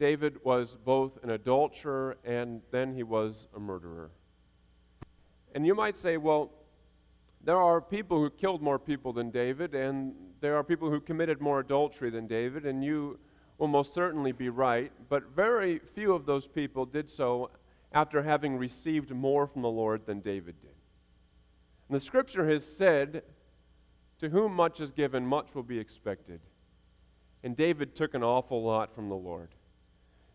David 0.00 0.44
was 0.44 0.76
both 0.84 1.22
an 1.22 1.30
adulterer 1.30 2.16
and 2.24 2.62
then 2.72 2.92
he 2.92 3.04
was 3.04 3.46
a 3.54 3.60
murderer. 3.60 4.10
And 5.54 5.64
you 5.64 5.76
might 5.76 5.96
say, 5.96 6.16
well, 6.16 6.50
there 7.44 7.56
are 7.56 7.80
people 7.80 8.18
who 8.18 8.30
killed 8.30 8.62
more 8.62 8.80
people 8.80 9.12
than 9.12 9.30
David, 9.30 9.74
and 9.76 10.12
there 10.40 10.56
are 10.56 10.64
people 10.64 10.90
who 10.90 11.00
committed 11.00 11.40
more 11.40 11.60
adultery 11.60 12.10
than 12.10 12.26
David, 12.26 12.66
and 12.66 12.84
you 12.84 13.18
will 13.58 13.68
most 13.68 13.94
certainly 13.94 14.32
be 14.32 14.48
right, 14.48 14.90
but 15.08 15.22
very 15.34 15.78
few 15.78 16.12
of 16.14 16.26
those 16.26 16.48
people 16.48 16.84
did 16.84 17.08
so 17.08 17.50
after 17.92 18.22
having 18.22 18.56
received 18.56 19.10
more 19.10 19.46
from 19.46 19.62
the 19.62 19.70
Lord 19.70 20.04
than 20.04 20.20
David 20.20 20.60
did. 20.60 20.77
And 21.88 21.96
the 21.96 22.04
scripture 22.04 22.48
has 22.48 22.64
said, 22.64 23.22
To 24.18 24.28
whom 24.28 24.54
much 24.54 24.80
is 24.80 24.92
given, 24.92 25.26
much 25.26 25.54
will 25.54 25.62
be 25.62 25.78
expected. 25.78 26.40
And 27.42 27.56
David 27.56 27.94
took 27.94 28.14
an 28.14 28.22
awful 28.22 28.62
lot 28.62 28.94
from 28.94 29.08
the 29.08 29.14
Lord. 29.14 29.48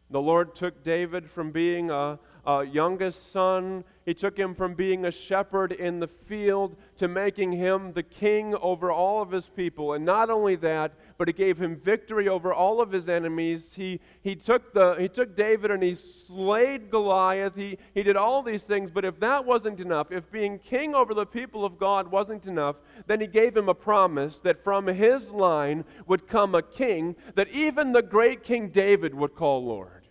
The 0.09 0.21
Lord 0.21 0.55
took 0.55 0.83
David 0.83 1.29
from 1.29 1.51
being 1.51 1.89
a, 1.89 2.19
a, 2.45 2.65
youngest 2.65 3.31
son, 3.31 3.83
he 4.05 4.13
took 4.13 4.37
him 4.37 4.53
from 4.53 4.73
being 4.73 5.05
a 5.05 5.11
shepherd 5.11 5.71
in 5.71 5.99
the 5.99 6.07
field 6.07 6.75
to 6.97 7.07
making 7.07 7.53
him 7.53 7.93
the 7.93 8.03
king 8.03 8.53
over 8.55 8.91
all 8.91 9.21
of 9.21 9.31
his 9.31 9.47
people. 9.47 9.93
And 9.93 10.03
not 10.03 10.29
only 10.29 10.55
that, 10.57 10.93
but 11.17 11.29
he 11.29 11.33
gave 11.33 11.57
him 11.57 11.77
victory 11.77 12.27
over 12.27 12.53
all 12.53 12.81
of 12.81 12.91
his 12.91 13.07
enemies. 13.07 13.73
He, 13.75 14.01
he, 14.21 14.35
took, 14.35 14.73
the, 14.73 14.95
he 14.95 15.07
took 15.07 15.35
David 15.35 15.71
and 15.71 15.81
he 15.81 15.95
slayed 15.95 16.89
Goliath. 16.89 17.55
He, 17.55 17.77
he 17.93 18.03
did 18.03 18.17
all 18.17 18.43
these 18.43 18.63
things. 18.63 18.91
But 18.91 19.05
if 19.05 19.19
that 19.21 19.45
wasn't 19.45 19.79
enough, 19.79 20.11
if 20.11 20.29
being 20.31 20.59
king 20.59 20.93
over 20.93 21.13
the 21.13 21.25
people 21.25 21.63
of 21.63 21.79
God 21.79 22.09
wasn't 22.09 22.45
enough, 22.45 22.75
then 23.07 23.21
he 23.21 23.27
gave 23.27 23.55
him 23.55 23.69
a 23.69 23.73
promise 23.73 24.39
that 24.39 24.63
from 24.63 24.87
his 24.87 25.29
line 25.29 25.85
would 26.07 26.27
come 26.27 26.55
a 26.55 26.61
king 26.61 27.15
that 27.35 27.49
even 27.49 27.93
the 27.93 28.01
great 28.01 28.43
King 28.43 28.69
David 28.69 29.13
would 29.15 29.35
call 29.35 29.63
Lord 29.63 30.02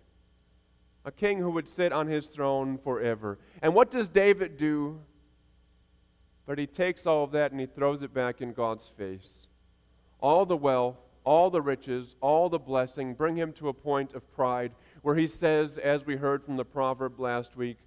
a 1.04 1.12
king 1.12 1.38
who 1.38 1.50
would 1.50 1.68
sit 1.68 1.92
on 1.92 2.06
his 2.06 2.26
throne 2.26 2.78
forever. 2.78 3.38
And 3.60 3.74
what 3.74 3.90
does 3.90 4.08
David 4.08 4.56
do? 4.56 5.00
But 6.46 6.58
he 6.58 6.66
takes 6.66 7.06
all 7.06 7.24
of 7.24 7.32
that 7.32 7.50
and 7.50 7.60
he 7.60 7.66
throws 7.66 8.02
it 8.02 8.14
back 8.14 8.40
in 8.40 8.52
God's 8.52 8.88
face. 8.96 9.46
All 10.20 10.46
the 10.46 10.56
wealth, 10.56 10.98
all 11.24 11.50
the 11.50 11.62
riches, 11.62 12.14
all 12.20 12.48
the 12.48 12.58
blessing 12.58 13.14
bring 13.14 13.36
him 13.36 13.52
to 13.54 13.68
a 13.68 13.74
point 13.74 14.14
of 14.14 14.32
pride 14.32 14.72
where 15.02 15.16
he 15.16 15.26
says, 15.26 15.78
as 15.78 16.06
we 16.06 16.16
heard 16.16 16.44
from 16.44 16.56
the 16.56 16.64
proverb 16.64 17.18
last 17.18 17.56
week, 17.56 17.78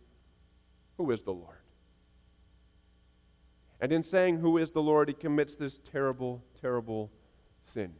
Who 0.97 1.11
is 1.11 1.21
the 1.21 1.33
Lord? 1.33 1.57
And 3.79 3.91
in 3.91 4.03
saying, 4.03 4.39
Who 4.39 4.57
is 4.57 4.71
the 4.71 4.81
Lord, 4.81 5.09
he 5.09 5.13
commits 5.13 5.55
this 5.55 5.79
terrible, 5.91 6.41
terrible 6.59 7.11
sin. 7.63 7.93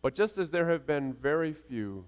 But 0.00 0.14
just 0.14 0.38
as 0.38 0.50
there 0.50 0.68
have 0.68 0.86
been 0.86 1.12
very 1.12 1.52
few 1.52 2.04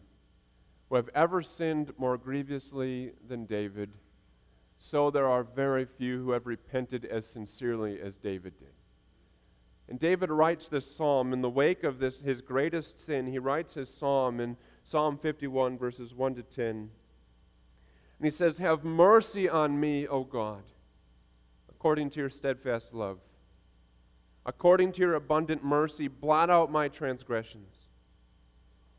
who 0.89 0.97
have 0.97 1.09
ever 1.15 1.43
sinned 1.43 1.93
more 1.97 2.17
grievously 2.19 3.13
than 3.27 3.47
David, 3.47 3.91
so 4.79 5.11
there 5.11 5.29
are 5.29 5.43
very 5.43 5.85
few 5.85 6.23
who 6.23 6.33
have 6.33 6.47
repented 6.47 7.05
as 7.05 7.27
sincerely 7.27 8.01
as 8.01 8.17
David 8.17 8.59
did. 8.59 8.75
And 9.89 9.99
David 9.99 10.31
writes 10.31 10.69
this 10.69 10.95
psalm 10.95 11.33
in 11.33 11.43
the 11.43 11.51
wake 11.51 11.85
of 11.85 11.99
this 11.99 12.21
his 12.21 12.41
greatest 12.41 12.99
sin. 12.99 13.27
He 13.27 13.39
writes 13.39 13.75
his 13.75 13.93
psalm 13.93 14.41
in 14.41 14.57
Psalm 14.83 15.19
51 15.19 15.79
verses 15.79 16.15
1 16.15 16.35
to 16.37 16.43
10. 16.43 16.69
And 18.19 18.27
he 18.27 18.31
says, 18.31 18.59
"Have 18.59 18.85
mercy 18.85 19.49
on 19.49 19.79
me, 19.81 20.07
O 20.07 20.25
God, 20.25 20.63
according 21.69 22.11
to 22.11 22.21
your 22.21 22.31
steadfast 22.31 22.95
love. 22.95 23.21
According 24.47 24.93
to 24.93 25.01
your 25.01 25.15
abundant 25.15 25.65
mercy, 25.65 26.09
blot 26.09 26.49
out 26.49 26.71
my 26.71 26.89
transgressions." 26.89 27.74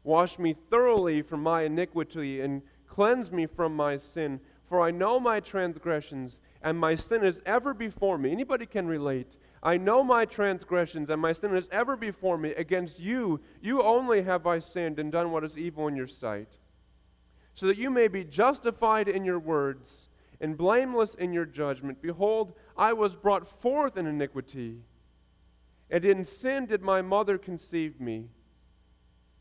Wash 0.05 0.37
me 0.37 0.55
thoroughly 0.69 1.23
from 1.23 1.41
my 1.41 1.63
iniquity 1.63 2.39
and 2.39 2.61
cleanse 2.87 3.31
me 3.31 3.47
from 3.47 3.75
my 3.75 3.97
sin. 3.97 4.39
For 4.69 4.81
I 4.81 4.91
know 4.91 5.19
my 5.19 5.39
transgressions, 5.39 6.39
and 6.61 6.79
my 6.79 6.95
sin 6.95 7.23
is 7.23 7.41
ever 7.45 7.73
before 7.73 8.17
me. 8.17 8.31
Anybody 8.31 8.65
can 8.65 8.87
relate. 8.87 9.35
I 9.61 9.77
know 9.77 10.03
my 10.03 10.25
transgressions, 10.25 11.09
and 11.09 11.21
my 11.21 11.33
sin 11.33 11.55
is 11.55 11.67
ever 11.71 11.95
before 11.95 12.37
me. 12.37 12.51
Against 12.51 12.99
you, 12.99 13.41
you 13.61 13.81
only 13.81 14.21
have 14.21 14.45
I 14.47 14.59
sinned 14.59 14.99
and 14.99 15.11
done 15.11 15.31
what 15.31 15.43
is 15.43 15.57
evil 15.57 15.87
in 15.87 15.95
your 15.95 16.07
sight, 16.07 16.49
so 17.53 17.65
that 17.67 17.77
you 17.77 17.89
may 17.89 18.07
be 18.07 18.23
justified 18.23 19.07
in 19.07 19.25
your 19.25 19.39
words 19.39 20.07
and 20.39 20.57
blameless 20.57 21.15
in 21.15 21.33
your 21.33 21.45
judgment. 21.45 22.01
Behold, 22.01 22.53
I 22.77 22.93
was 22.93 23.15
brought 23.15 23.47
forth 23.47 23.97
in 23.97 24.05
iniquity, 24.05 24.81
and 25.89 26.05
in 26.05 26.25
sin 26.25 26.67
did 26.67 26.81
my 26.81 27.01
mother 27.01 27.37
conceive 27.39 27.99
me. 27.99 28.29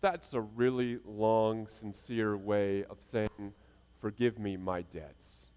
That's 0.00 0.32
a 0.34 0.40
really 0.40 0.98
long, 1.04 1.66
sincere 1.66 2.36
way 2.36 2.84
of 2.84 2.98
saying, 3.10 3.52
Forgive 4.00 4.38
me 4.38 4.56
my 4.56 4.82
debts. 4.82 5.50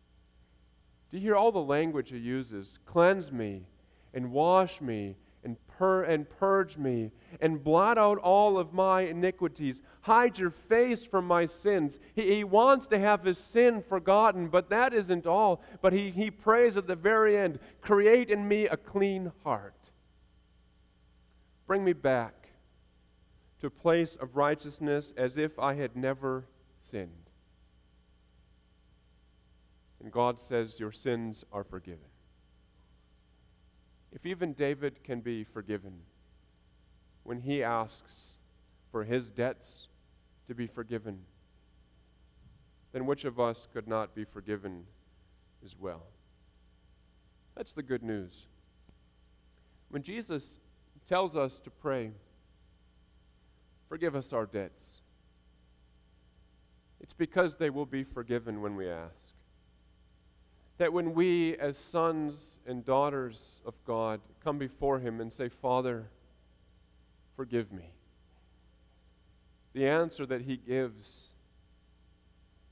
Do 1.11 1.17
you 1.17 1.23
hear 1.23 1.35
all 1.35 1.51
the 1.51 1.59
language 1.59 2.09
he 2.09 2.17
uses? 2.17 2.79
Cleanse 2.85 3.31
me 3.31 3.67
and 4.13 4.31
wash 4.31 4.81
me 4.81 5.15
and, 5.43 5.57
pur- 5.67 6.03
and 6.03 6.27
purge 6.27 6.77
me 6.77 7.11
and 7.39 7.63
blot 7.63 7.97
out 7.97 8.17
all 8.17 8.57
of 8.57 8.73
my 8.73 9.01
iniquities. 9.01 9.81
Hide 10.01 10.39
your 10.39 10.49
face 10.49 11.03
from 11.03 11.27
my 11.27 11.45
sins. 11.45 11.99
He, 12.15 12.35
he 12.35 12.43
wants 12.43 12.87
to 12.87 12.99
have 12.99 13.23
his 13.23 13.37
sin 13.37 13.83
forgotten, 13.87 14.47
but 14.47 14.69
that 14.69 14.93
isn't 14.93 15.27
all. 15.27 15.61
But 15.81 15.93
he, 15.93 16.09
he 16.09 16.31
prays 16.31 16.77
at 16.77 16.87
the 16.87 16.95
very 16.95 17.37
end 17.37 17.59
create 17.81 18.31
in 18.31 18.47
me 18.47 18.65
a 18.67 18.77
clean 18.77 19.31
heart. 19.43 19.91
Bring 21.67 21.83
me 21.83 21.93
back 21.93 22.40
to 23.61 23.67
a 23.67 23.71
place 23.71 24.15
of 24.15 24.35
righteousness 24.35 25.13
as 25.15 25.37
if 25.37 25.57
I 25.59 25.75
had 25.75 25.95
never 25.95 26.45
sinned. 26.81 27.29
And 30.01 30.11
God 30.11 30.39
says, 30.39 30.79
Your 30.79 30.91
sins 30.91 31.45
are 31.53 31.63
forgiven. 31.63 32.09
If 34.11 34.25
even 34.25 34.53
David 34.53 35.03
can 35.03 35.21
be 35.21 35.43
forgiven 35.43 35.93
when 37.23 37.39
he 37.39 37.63
asks 37.63 38.33
for 38.91 39.03
his 39.03 39.29
debts 39.29 39.87
to 40.47 40.55
be 40.55 40.65
forgiven, 40.65 41.19
then 42.93 43.05
which 43.05 43.25
of 43.25 43.39
us 43.39 43.67
could 43.71 43.87
not 43.87 44.15
be 44.15 44.25
forgiven 44.25 44.85
as 45.63 45.77
well? 45.79 46.07
That's 47.55 47.73
the 47.73 47.83
good 47.83 48.01
news. 48.01 48.47
When 49.89 50.01
Jesus 50.01 50.59
tells 51.05 51.35
us 51.35 51.59
to 51.59 51.69
pray, 51.69 52.11
forgive 53.91 54.15
us 54.15 54.31
our 54.31 54.45
debts, 54.45 55.01
it's 57.01 57.11
because 57.11 57.57
they 57.57 57.69
will 57.69 57.85
be 57.85 58.05
forgiven 58.05 58.61
when 58.61 58.77
we 58.77 58.89
ask 58.89 59.33
that 60.77 60.93
when 60.93 61.13
we, 61.13 61.57
as 61.57 61.77
sons 61.77 62.57
and 62.65 62.85
daughters 62.85 63.59
of 63.65 63.73
God, 63.85 64.21
come 64.41 64.57
before 64.57 64.99
Him 64.99 65.19
and 65.19 65.31
say, 65.31 65.49
Father, 65.49 66.07
forgive 67.35 67.73
me, 67.73 67.91
the 69.73 69.85
answer 69.85 70.25
that 70.25 70.43
He 70.43 70.55
gives, 70.55 71.33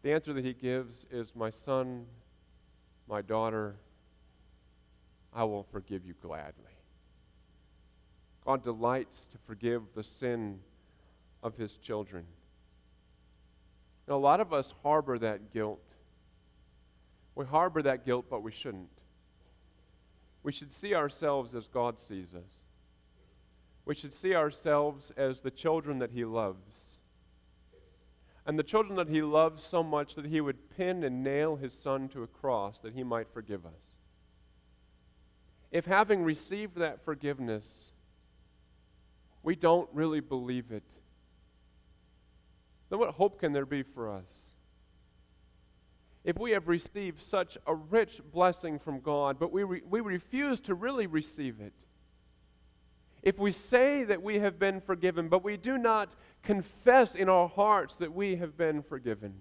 the 0.04 0.14
answer 0.14 0.32
that 0.32 0.46
He 0.46 0.54
gives 0.54 1.06
is, 1.12 1.36
My 1.36 1.50
son, 1.50 2.06
my 3.10 3.22
daughter, 3.22 3.76
I 5.34 5.44
will 5.44 5.64
forgive 5.64 6.06
you 6.06 6.14
gladly. 6.22 6.78
God 8.46 8.64
delights 8.64 9.28
to 9.34 9.38
forgive 9.46 9.82
the 9.96 10.04
sin 10.04 10.62
of 11.42 11.58
His 11.58 11.78
children. 11.78 12.26
Now, 14.08 14.16
a 14.16 14.18
lot 14.18 14.40
of 14.40 14.54
us 14.54 14.74
harbor 14.84 15.20
that 15.20 15.54
guilt 15.54 15.96
we 17.40 17.46
harbor 17.46 17.82
that 17.84 18.04
guilt, 18.04 18.26
but 18.30 18.44
we 18.44 18.52
shouldn't. 18.52 18.90
We 20.44 20.52
should 20.52 20.74
see 20.74 20.94
ourselves 20.94 21.56
as 21.56 21.70
God 21.70 21.98
sees 21.98 22.36
us. 22.36 22.60
We 23.86 23.96
should 23.96 24.14
see 24.14 24.36
ourselves 24.36 25.14
as 25.16 25.40
the 25.40 25.50
children 25.50 26.00
that 26.00 26.12
He 26.12 26.26
loves. 26.26 26.98
And 28.46 28.60
the 28.60 28.64
children 28.64 28.98
that 28.98 29.08
He 29.08 29.22
loves 29.22 29.64
so 29.64 29.82
much 29.82 30.16
that 30.16 30.26
He 30.26 30.42
would 30.42 30.70
pin 30.76 31.02
and 31.02 31.24
nail 31.24 31.56
His 31.56 31.74
Son 31.74 32.10
to 32.10 32.24
a 32.24 32.28
cross 32.28 32.80
that 32.80 32.94
He 32.94 33.06
might 33.06 33.34
forgive 33.34 33.66
us. 33.66 34.02
If 35.72 35.86
having 35.86 36.24
received 36.24 36.76
that 36.76 37.06
forgiveness, 37.06 37.94
we 39.44 39.56
don't 39.56 39.88
really 39.94 40.20
believe 40.20 40.74
it, 40.74 40.84
then 42.90 43.00
what 43.00 43.16
hope 43.16 43.40
can 43.40 43.54
there 43.54 43.66
be 43.66 43.84
for 43.84 44.10
us? 44.10 44.54
if 46.24 46.38
we 46.38 46.52
have 46.52 46.68
received 46.68 47.22
such 47.22 47.58
a 47.66 47.74
rich 47.74 48.22
blessing 48.32 48.78
from 48.78 49.00
God, 49.00 49.40
but 49.40 49.52
we, 49.52 49.64
re- 49.64 49.82
we 49.90 50.02
refuse 50.02 50.60
to 50.62 50.76
really 50.76 51.08
receive 51.08 51.60
it, 51.62 51.74
if 53.22 53.38
we 53.38 53.52
say 53.52 54.04
that 54.04 54.22
we 54.22 54.40
have 54.40 54.60
been 54.60 54.80
forgiven, 54.80 55.28
but 55.28 55.44
we 55.44 55.58
do 55.58 55.78
not 55.78 56.16
confess 56.44 57.16
in 57.16 57.30
our 57.30 57.48
hearts 57.48 57.96
that 57.96 58.14
we 58.14 58.36
have 58.38 58.56
been 58.58 58.82
forgiven, 58.82 59.34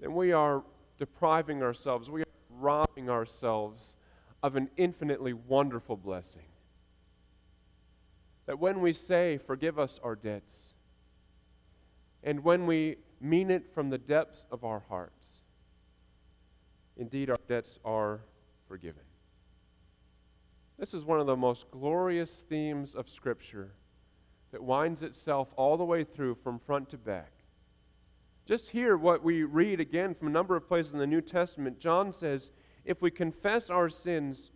then 0.00 0.14
we 0.14 0.32
are 0.32 0.62
depriving 0.96 1.62
ourselves, 1.62 2.10
we 2.10 2.22
are 2.22 2.26
robbing 2.50 3.10
ourselves 3.10 3.94
of 4.42 4.56
an 4.56 4.70
infinitely 4.76 5.32
wonderful 5.32 5.96
blessing. 5.96 6.42
That 8.46 8.58
when 8.58 8.80
we 8.80 8.92
say, 8.92 9.38
Forgive 9.38 9.78
us 9.78 10.00
our 10.02 10.16
debts, 10.16 10.67
and 12.22 12.44
when 12.44 12.66
we 12.66 12.96
mean 13.20 13.50
it 13.50 13.72
from 13.72 13.90
the 13.90 13.98
depths 13.98 14.44
of 14.50 14.64
our 14.64 14.82
hearts. 14.88 15.26
Indeed, 16.96 17.30
our 17.30 17.38
debts 17.48 17.78
are 17.84 18.20
forgiven. 18.66 19.02
This 20.78 20.94
is 20.94 21.04
one 21.04 21.20
of 21.20 21.26
the 21.26 21.36
most 21.36 21.70
glorious 21.70 22.44
themes 22.48 22.94
of 22.94 23.08
Scripture 23.08 23.72
that 24.52 24.62
winds 24.62 25.02
itself 25.02 25.52
all 25.56 25.76
the 25.76 25.84
way 25.84 26.04
through 26.04 26.36
from 26.36 26.58
front 26.58 26.88
to 26.90 26.98
back. 26.98 27.32
Just 28.46 28.70
hear 28.70 28.96
what 28.96 29.22
we 29.22 29.42
read 29.42 29.80
again 29.80 30.14
from 30.14 30.28
a 30.28 30.30
number 30.32 30.56
of 30.56 30.66
places 30.66 30.92
in 30.92 30.98
the 30.98 31.06
New 31.06 31.20
Testament. 31.20 31.78
John 31.78 32.12
says, 32.12 32.50
If 32.84 33.02
we 33.02 33.10
confess 33.10 33.68
our 33.68 33.90
sins, 33.90 34.52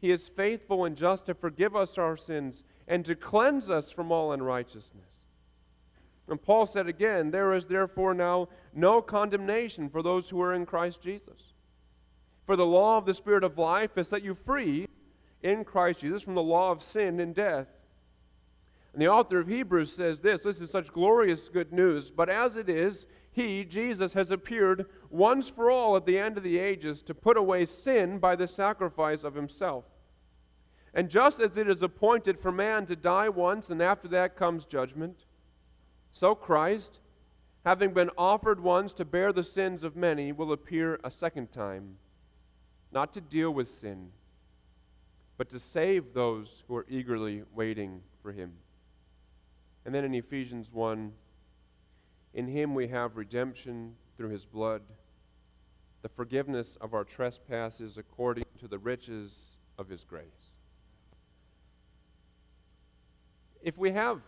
he 0.00 0.10
is 0.10 0.28
faithful 0.28 0.84
and 0.84 0.96
just 0.96 1.26
to 1.26 1.34
forgive 1.34 1.76
us 1.76 1.98
our 1.98 2.16
sins 2.16 2.64
and 2.88 3.04
to 3.04 3.14
cleanse 3.14 3.68
us 3.68 3.90
from 3.90 4.10
all 4.10 4.32
unrighteousness. 4.32 5.13
And 6.28 6.40
Paul 6.40 6.66
said 6.66 6.88
again, 6.88 7.30
There 7.30 7.52
is 7.52 7.66
therefore 7.66 8.14
now 8.14 8.48
no 8.72 9.02
condemnation 9.02 9.88
for 9.88 10.02
those 10.02 10.30
who 10.30 10.40
are 10.40 10.54
in 10.54 10.66
Christ 10.66 11.02
Jesus. 11.02 11.52
For 12.46 12.56
the 12.56 12.66
law 12.66 12.98
of 12.98 13.06
the 13.06 13.14
Spirit 13.14 13.44
of 13.44 13.58
life 13.58 13.94
has 13.96 14.08
set 14.08 14.22
you 14.22 14.34
free 14.34 14.86
in 15.42 15.64
Christ 15.64 16.00
Jesus 16.00 16.22
from 16.22 16.34
the 16.34 16.42
law 16.42 16.70
of 16.70 16.82
sin 16.82 17.20
and 17.20 17.34
death. 17.34 17.68
And 18.92 19.02
the 19.02 19.08
author 19.08 19.40
of 19.40 19.48
Hebrews 19.48 19.92
says 19.92 20.20
this 20.20 20.40
this 20.40 20.60
is 20.60 20.70
such 20.70 20.92
glorious 20.92 21.48
good 21.48 21.72
news. 21.72 22.10
But 22.10 22.30
as 22.30 22.56
it 22.56 22.68
is, 22.68 23.06
he, 23.32 23.64
Jesus, 23.64 24.12
has 24.12 24.30
appeared 24.30 24.86
once 25.10 25.48
for 25.48 25.70
all 25.70 25.96
at 25.96 26.06
the 26.06 26.18
end 26.18 26.36
of 26.36 26.44
the 26.44 26.58
ages 26.58 27.02
to 27.02 27.14
put 27.14 27.36
away 27.36 27.64
sin 27.64 28.18
by 28.18 28.36
the 28.36 28.46
sacrifice 28.46 29.24
of 29.24 29.34
himself. 29.34 29.84
And 30.94 31.10
just 31.10 31.40
as 31.40 31.56
it 31.56 31.68
is 31.68 31.82
appointed 31.82 32.38
for 32.38 32.52
man 32.52 32.86
to 32.86 32.94
die 32.94 33.28
once, 33.28 33.68
and 33.68 33.82
after 33.82 34.06
that 34.08 34.36
comes 34.36 34.64
judgment, 34.64 35.24
so 36.14 36.36
Christ, 36.36 37.00
having 37.64 37.92
been 37.92 38.10
offered 38.16 38.60
once 38.60 38.92
to 38.92 39.04
bear 39.04 39.32
the 39.32 39.42
sins 39.42 39.82
of 39.82 39.96
many, 39.96 40.30
will 40.30 40.52
appear 40.52 41.00
a 41.02 41.10
second 41.10 41.50
time, 41.50 41.96
not 42.92 43.12
to 43.14 43.20
deal 43.20 43.50
with 43.50 43.68
sin, 43.68 44.10
but 45.36 45.50
to 45.50 45.58
save 45.58 46.14
those 46.14 46.62
who 46.68 46.76
are 46.76 46.86
eagerly 46.88 47.42
waiting 47.52 48.00
for 48.22 48.30
him. 48.30 48.52
And 49.84 49.92
then 49.92 50.04
in 50.04 50.14
Ephesians 50.14 50.70
1, 50.72 51.12
in 52.34 52.46
him 52.46 52.76
we 52.76 52.86
have 52.86 53.16
redemption 53.16 53.96
through 54.16 54.28
his 54.28 54.46
blood, 54.46 54.82
the 56.02 56.08
forgiveness 56.08 56.78
of 56.80 56.94
our 56.94 57.02
trespasses 57.02 57.98
according 57.98 58.44
to 58.60 58.68
the 58.68 58.78
riches 58.78 59.56
of 59.78 59.88
his 59.88 60.04
grace. 60.04 60.60
If 63.60 63.76
we 63.76 63.90
have 63.90 64.20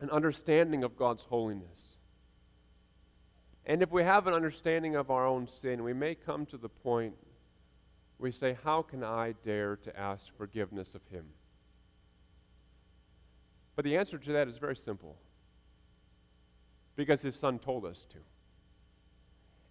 an 0.00 0.10
understanding 0.10 0.84
of 0.84 0.96
God's 0.96 1.24
holiness. 1.24 1.96
And 3.64 3.82
if 3.82 3.90
we 3.90 4.04
have 4.04 4.26
an 4.26 4.34
understanding 4.34 4.94
of 4.94 5.10
our 5.10 5.26
own 5.26 5.48
sin, 5.48 5.82
we 5.82 5.92
may 5.92 6.14
come 6.14 6.46
to 6.46 6.56
the 6.56 6.68
point 6.68 7.14
we 8.18 8.30
say, 8.32 8.56
How 8.64 8.82
can 8.82 9.04
I 9.04 9.34
dare 9.44 9.76
to 9.76 9.98
ask 9.98 10.34
forgiveness 10.36 10.94
of 10.94 11.02
Him? 11.10 11.26
But 13.74 13.84
the 13.84 13.96
answer 13.96 14.18
to 14.18 14.32
that 14.32 14.48
is 14.48 14.58
very 14.58 14.76
simple 14.76 15.16
because 16.94 17.22
His 17.22 17.36
Son 17.36 17.58
told 17.58 17.84
us 17.84 18.06
to. 18.10 18.18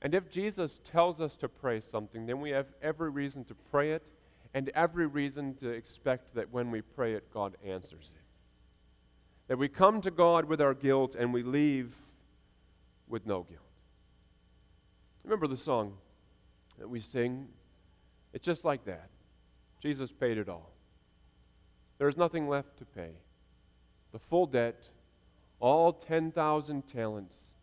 And 0.02 0.14
if 0.14 0.30
Jesus 0.30 0.80
tells 0.84 1.22
us 1.22 1.36
to 1.38 1.50
pray 1.50 1.80
something, 1.80 2.28
then 2.28 2.40
we 2.40 2.52
have 2.52 2.68
every 2.82 3.10
reason 3.10 3.44
to 3.46 3.56
pray 3.56 3.92
it 3.92 4.12
and 4.54 4.70
every 4.70 5.08
reason 5.08 5.56
to 5.56 5.70
expect 5.70 6.36
that 6.36 6.52
when 6.52 6.70
we 6.70 6.82
pray 6.82 7.14
it, 7.14 7.32
God 7.34 7.56
answers 7.66 8.12
it. 8.14 8.25
That 9.48 9.58
we 9.58 9.68
come 9.68 10.02
to 10.02 10.12
God 10.12 10.46
with 10.46 10.62
our 10.62 10.74
guilt 10.74 11.16
and 11.16 11.34
we 11.34 11.44
leave 11.44 11.96
with 13.08 13.26
no 13.26 13.44
guilt. 13.44 13.62
Remember 15.24 15.48
the 15.48 15.58
song 15.58 15.94
that 16.80 16.90
we 16.90 17.00
sing? 17.00 17.48
It's 18.34 18.46
just 18.46 18.66
like 18.66 18.86
that. 18.86 19.10
Jesus 19.82 20.12
paid 20.12 20.38
it 20.38 20.50
all. 20.50 20.72
There 21.98 22.08
is 22.08 22.18
nothing 22.18 22.50
left 22.50 22.78
to 22.78 22.86
pay. 22.86 23.12
The 24.12 24.20
full 24.20 24.46
debt, 24.46 24.90
all 25.60 25.94
10,000 25.94 26.88
talents, 26.88 27.54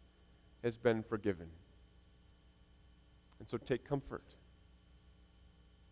has 0.63 0.77
been 0.77 1.03
forgiven. 1.03 1.49
And 3.39 3.49
so 3.49 3.59
take 3.59 3.85
comfort. 3.85 4.25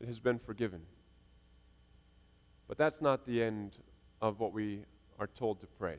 It 0.01 0.07
has 0.07 0.21
been 0.21 0.39
forgiven. 0.39 0.81
But 2.69 2.79
that's 2.79 3.03
not 3.03 3.27
the 3.27 3.43
end 3.43 3.77
of 4.23 4.39
what 4.39 4.53
we 4.53 4.85
are 5.21 5.29
told 5.29 5.61
to 5.61 5.67
pray. 5.67 5.97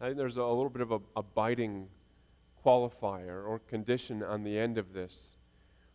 I 0.00 0.04
think 0.04 0.18
there's 0.18 0.36
a, 0.36 0.44
little 0.44 0.68
bit 0.68 0.82
of 0.82 0.92
a, 0.92 1.00
a 1.16 1.22
biting 1.22 1.88
qualifier 2.64 3.46
or 3.48 3.58
condition 3.68 4.22
on 4.22 4.44
the 4.44 4.58
end 4.58 4.76
of 4.76 4.92
this. 4.92 5.38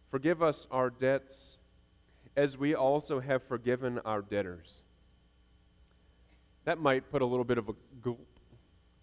Forgive 0.09 0.41
us 0.41 0.67
our 0.71 0.89
debts 0.89 1.57
as 2.35 2.57
we 2.57 2.73
also 2.73 3.19
have 3.19 3.43
forgiven 3.43 3.99
our 3.99 4.23
debtors. 4.23 4.81
That 6.65 6.79
might 6.79 7.11
put 7.11 7.21
a 7.21 7.25
little 7.25 7.45
bit 7.45 7.59
of 7.59 7.69
a 7.69 7.73
gulp 8.01 8.27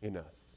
in 0.02 0.16
us. 0.16 0.56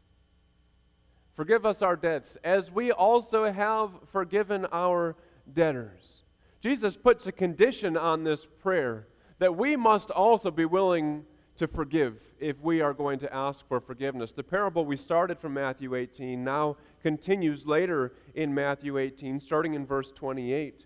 Forgive 1.35 1.65
us 1.65 1.83
our 1.83 1.95
debts 1.95 2.37
as 2.43 2.71
we 2.71 2.91
also 2.91 3.51
have 3.51 3.91
forgiven 4.11 4.65
our 4.71 5.15
debtors. 5.53 6.23
Jesus 6.59 6.97
puts 6.97 7.27
a 7.27 7.31
condition 7.31 7.95
on 7.95 8.23
this 8.23 8.45
prayer 8.45 9.07
that 9.37 9.55
we 9.55 9.75
must 9.75 10.09
also 10.09 10.49
be 10.49 10.65
willing 10.65 11.23
to 11.59 11.67
forgive 11.67 12.15
if 12.39 12.59
we 12.61 12.79
are 12.79 12.93
going 12.93 13.19
to 13.19 13.33
ask 13.33 13.67
for 13.67 13.81
forgiveness. 13.81 14.31
The 14.31 14.43
parable 14.43 14.85
we 14.85 14.95
started 14.95 15.39
from 15.39 15.53
Matthew 15.53 15.93
18 15.93 16.41
now 16.41 16.77
continues 17.03 17.67
later 17.67 18.13
in 18.33 18.53
Matthew 18.53 18.97
18, 18.97 19.41
starting 19.41 19.73
in 19.73 19.85
verse 19.85 20.11
28. 20.13 20.73
It 20.73 20.85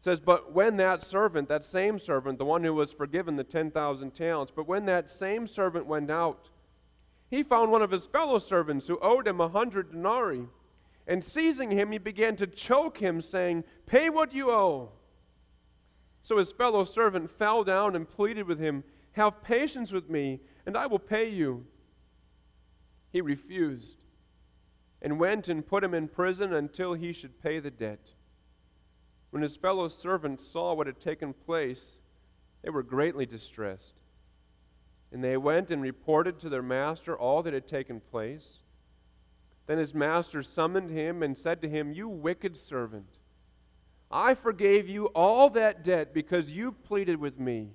says, 0.00 0.20
But 0.20 0.54
when 0.54 0.78
that 0.78 1.02
servant, 1.02 1.48
that 1.50 1.64
same 1.64 1.98
servant, 1.98 2.38
the 2.38 2.46
one 2.46 2.64
who 2.64 2.72
was 2.72 2.94
forgiven 2.94 3.36
the 3.36 3.44
10,000 3.44 4.14
talents, 4.14 4.50
but 4.54 4.66
when 4.66 4.86
that 4.86 5.10
same 5.10 5.46
servant 5.46 5.84
went 5.84 6.10
out, 6.10 6.48
he 7.30 7.42
found 7.42 7.70
one 7.70 7.82
of 7.82 7.90
his 7.90 8.06
fellow 8.06 8.38
servants 8.38 8.86
who 8.86 8.98
owed 9.02 9.28
him 9.28 9.38
a 9.38 9.48
hundred 9.48 9.92
denarii. 9.92 10.46
And 11.06 11.22
seizing 11.22 11.70
him, 11.70 11.92
he 11.92 11.98
began 11.98 12.36
to 12.36 12.46
choke 12.46 12.98
him, 12.98 13.20
saying, 13.20 13.64
Pay 13.84 14.08
what 14.08 14.32
you 14.32 14.50
owe. 14.50 14.92
So 16.22 16.38
his 16.38 16.52
fellow 16.52 16.84
servant 16.84 17.30
fell 17.30 17.64
down 17.64 17.94
and 17.94 18.08
pleaded 18.08 18.46
with 18.46 18.58
him. 18.58 18.84
Have 19.18 19.42
patience 19.42 19.90
with 19.90 20.08
me, 20.08 20.38
and 20.64 20.76
I 20.76 20.86
will 20.86 21.00
pay 21.00 21.28
you. 21.28 21.66
He 23.10 23.20
refused 23.20 24.04
and 25.02 25.18
went 25.18 25.48
and 25.48 25.66
put 25.66 25.82
him 25.82 25.92
in 25.92 26.06
prison 26.06 26.52
until 26.52 26.94
he 26.94 27.12
should 27.12 27.42
pay 27.42 27.58
the 27.58 27.70
debt. 27.72 28.10
When 29.30 29.42
his 29.42 29.56
fellow 29.56 29.88
servants 29.88 30.46
saw 30.46 30.72
what 30.72 30.86
had 30.86 31.00
taken 31.00 31.32
place, 31.32 31.98
they 32.62 32.70
were 32.70 32.84
greatly 32.84 33.26
distressed. 33.26 33.94
And 35.10 35.24
they 35.24 35.36
went 35.36 35.72
and 35.72 35.82
reported 35.82 36.38
to 36.38 36.48
their 36.48 36.62
master 36.62 37.18
all 37.18 37.42
that 37.42 37.52
had 37.52 37.66
taken 37.66 37.98
place. 37.98 38.62
Then 39.66 39.78
his 39.78 39.94
master 39.94 40.44
summoned 40.44 40.90
him 40.90 41.24
and 41.24 41.36
said 41.36 41.60
to 41.62 41.68
him, 41.68 41.92
You 41.92 42.08
wicked 42.08 42.56
servant, 42.56 43.18
I 44.12 44.34
forgave 44.34 44.88
you 44.88 45.06
all 45.06 45.50
that 45.50 45.82
debt 45.82 46.14
because 46.14 46.52
you 46.52 46.70
pleaded 46.70 47.18
with 47.18 47.40
me. 47.40 47.72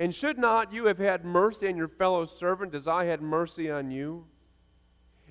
And 0.00 0.14
should 0.14 0.38
not 0.38 0.72
you 0.72 0.86
have 0.86 0.96
had 0.96 1.26
mercy 1.26 1.68
on 1.68 1.76
your 1.76 1.86
fellow 1.86 2.24
servant 2.24 2.74
as 2.74 2.88
I 2.88 3.04
had 3.04 3.20
mercy 3.20 3.70
on 3.70 3.90
you? 3.90 4.24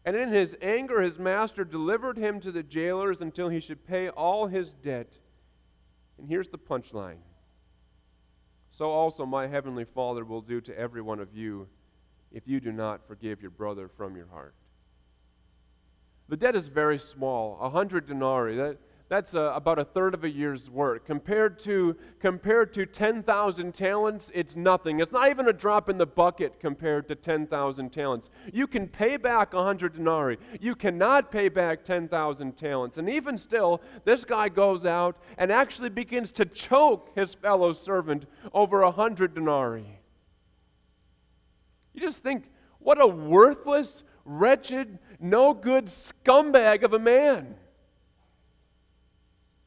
And 0.06 0.16
in 0.16 0.30
his 0.30 0.56
anger, 0.62 1.02
his 1.02 1.18
master 1.18 1.66
delivered 1.66 2.18
him 2.18 2.40
to 2.42 2.52
the 2.52 2.62
jailers 2.62 3.20
until 3.20 3.50
he 3.50 3.60
should 3.60 3.88
pay 3.88 4.10
all 4.10 4.46
his 4.46 4.76
debt. 4.76 5.18
And 6.20 6.30
here's 6.30 6.50
the 6.50 6.60
punchline 6.60 7.18
So 8.70 8.92
also 8.92 9.26
my 9.26 9.48
heavenly 9.48 9.86
Father 9.86 10.24
will 10.24 10.42
do 10.42 10.62
to 10.62 10.78
every 10.78 11.02
one 11.02 11.20
of 11.20 11.36
you 11.36 11.68
if 12.32 12.48
you 12.48 12.60
do 12.60 12.72
not 12.72 13.08
forgive 13.08 13.42
your 13.42 13.52
brother 13.52 13.88
from 13.88 14.16
your 14.16 14.28
heart. 14.28 14.54
The 16.28 16.38
debt 16.38 16.56
is 16.56 16.68
very 16.68 17.00
small, 17.00 17.58
a 17.60 17.72
hundred 17.72 18.06
denarii. 18.06 18.56
That, 18.56 18.78
that's 19.10 19.34
a, 19.34 19.40
about 19.56 19.80
a 19.80 19.84
third 19.84 20.14
of 20.14 20.24
a 20.24 20.30
year's 20.30 20.70
work. 20.70 21.04
Compared 21.04 21.58
to, 21.62 21.98
compared 22.20 22.72
to 22.74 22.86
10,000 22.86 23.74
talents, 23.74 24.32
it's 24.36 24.56
nothing. 24.56 25.00
It's 25.00 25.12
not 25.12 25.30
even 25.30 25.48
a 25.48 25.54
drop 25.54 25.90
in 25.90 25.98
the 25.98 26.06
bucket 26.06 26.60
compared 26.60 27.08
to 27.08 27.16
10,000 27.16 27.90
talents. 27.90 28.30
You 28.54 28.68
can 28.68 28.88
pay 28.88 29.18
back 29.18 29.54
100 29.54 29.94
denarii. 29.94 30.38
You 30.62 30.76
cannot 30.76 31.32
pay 31.32 31.50
back 31.50 31.84
10,000 31.84 32.56
talents. 32.56 33.00
And 33.00 33.10
even 33.10 33.40
still, 33.40 33.82
this 34.06 34.24
guy 34.24 34.48
goes 34.48 34.86
out 34.86 35.18
and 35.40 35.52
actually 35.52 35.90
begins 35.90 36.32
to 36.34 36.46
choke 36.46 37.10
his 37.16 37.34
fellow 37.34 37.74
servant 37.74 38.28
over 38.54 38.84
100 38.84 39.34
denarii. 39.34 40.00
You 41.96 42.02
just 42.02 42.22
think, 42.22 42.52
what 42.78 43.02
a 43.02 43.08
worthless, 43.08 44.04
wretched, 44.24 45.00
no 45.20 45.56
good 45.56 45.86
scumbag 45.88 46.84
of 46.84 46.94
a 46.94 47.00
man. 47.00 47.56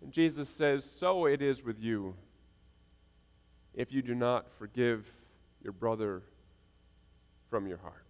And 0.02 0.12
Jesus 0.12 0.48
says, 0.48 0.84
So 0.84 1.26
it 1.26 1.40
is 1.40 1.62
with 1.62 1.80
you 1.80 2.14
if 3.74 3.92
you 3.92 4.02
do 4.02 4.14
not 4.14 4.52
forgive 4.52 5.10
your 5.62 5.72
brother 5.72 6.22
from 7.48 7.66
your 7.66 7.78
heart. 7.78 8.04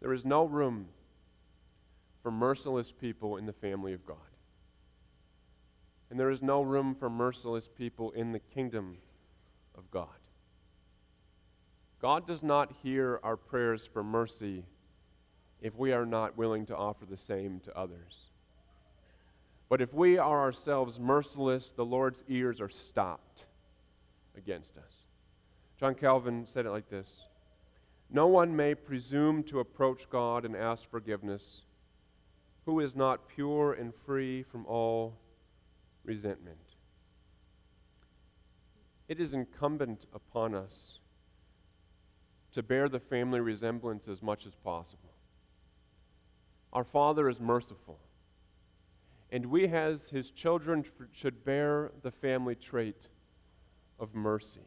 There 0.00 0.12
is 0.12 0.24
no 0.24 0.44
room 0.44 0.86
for 2.22 2.30
merciless 2.30 2.90
people 2.90 3.36
in 3.36 3.46
the 3.46 3.52
family 3.52 3.92
of 3.92 4.06
God. 4.06 4.16
And 6.10 6.18
there 6.18 6.30
is 6.30 6.42
no 6.42 6.62
room 6.62 6.94
for 6.94 7.08
merciless 7.08 7.68
people 7.68 8.10
in 8.12 8.32
the 8.32 8.38
kingdom 8.38 8.98
of 9.76 9.90
God. 9.90 10.08
God 12.00 12.26
does 12.26 12.42
not 12.42 12.72
hear 12.82 13.20
our 13.22 13.36
prayers 13.36 13.86
for 13.86 14.02
mercy 14.02 14.64
if 15.60 15.76
we 15.76 15.92
are 15.92 16.04
not 16.04 16.36
willing 16.36 16.66
to 16.66 16.76
offer 16.76 17.06
the 17.06 17.16
same 17.16 17.60
to 17.60 17.76
others. 17.78 18.31
But 19.72 19.80
if 19.80 19.94
we 19.94 20.18
are 20.18 20.42
ourselves 20.42 21.00
merciless, 21.00 21.70
the 21.70 21.82
Lord's 21.82 22.22
ears 22.28 22.60
are 22.60 22.68
stopped 22.68 23.46
against 24.36 24.76
us. 24.76 25.06
John 25.80 25.94
Calvin 25.94 26.44
said 26.44 26.66
it 26.66 26.70
like 26.70 26.90
this 26.90 27.28
No 28.10 28.26
one 28.26 28.54
may 28.54 28.74
presume 28.74 29.42
to 29.44 29.60
approach 29.60 30.10
God 30.10 30.44
and 30.44 30.54
ask 30.54 30.86
forgiveness 30.90 31.64
who 32.66 32.80
is 32.80 32.94
not 32.94 33.30
pure 33.30 33.72
and 33.72 33.94
free 33.94 34.42
from 34.42 34.66
all 34.66 35.16
resentment. 36.04 36.76
It 39.08 39.20
is 39.20 39.32
incumbent 39.32 40.04
upon 40.12 40.54
us 40.54 40.98
to 42.52 42.62
bear 42.62 42.90
the 42.90 43.00
family 43.00 43.40
resemblance 43.40 44.06
as 44.06 44.22
much 44.22 44.44
as 44.44 44.54
possible. 44.54 45.14
Our 46.74 46.84
Father 46.84 47.26
is 47.30 47.40
merciful 47.40 47.98
and 49.32 49.46
we 49.46 49.66
as 49.66 50.10
his 50.10 50.30
children 50.30 50.84
should 51.10 51.42
bear 51.42 51.90
the 52.02 52.10
family 52.10 52.54
trait 52.54 53.08
of 53.98 54.14
mercy. 54.14 54.60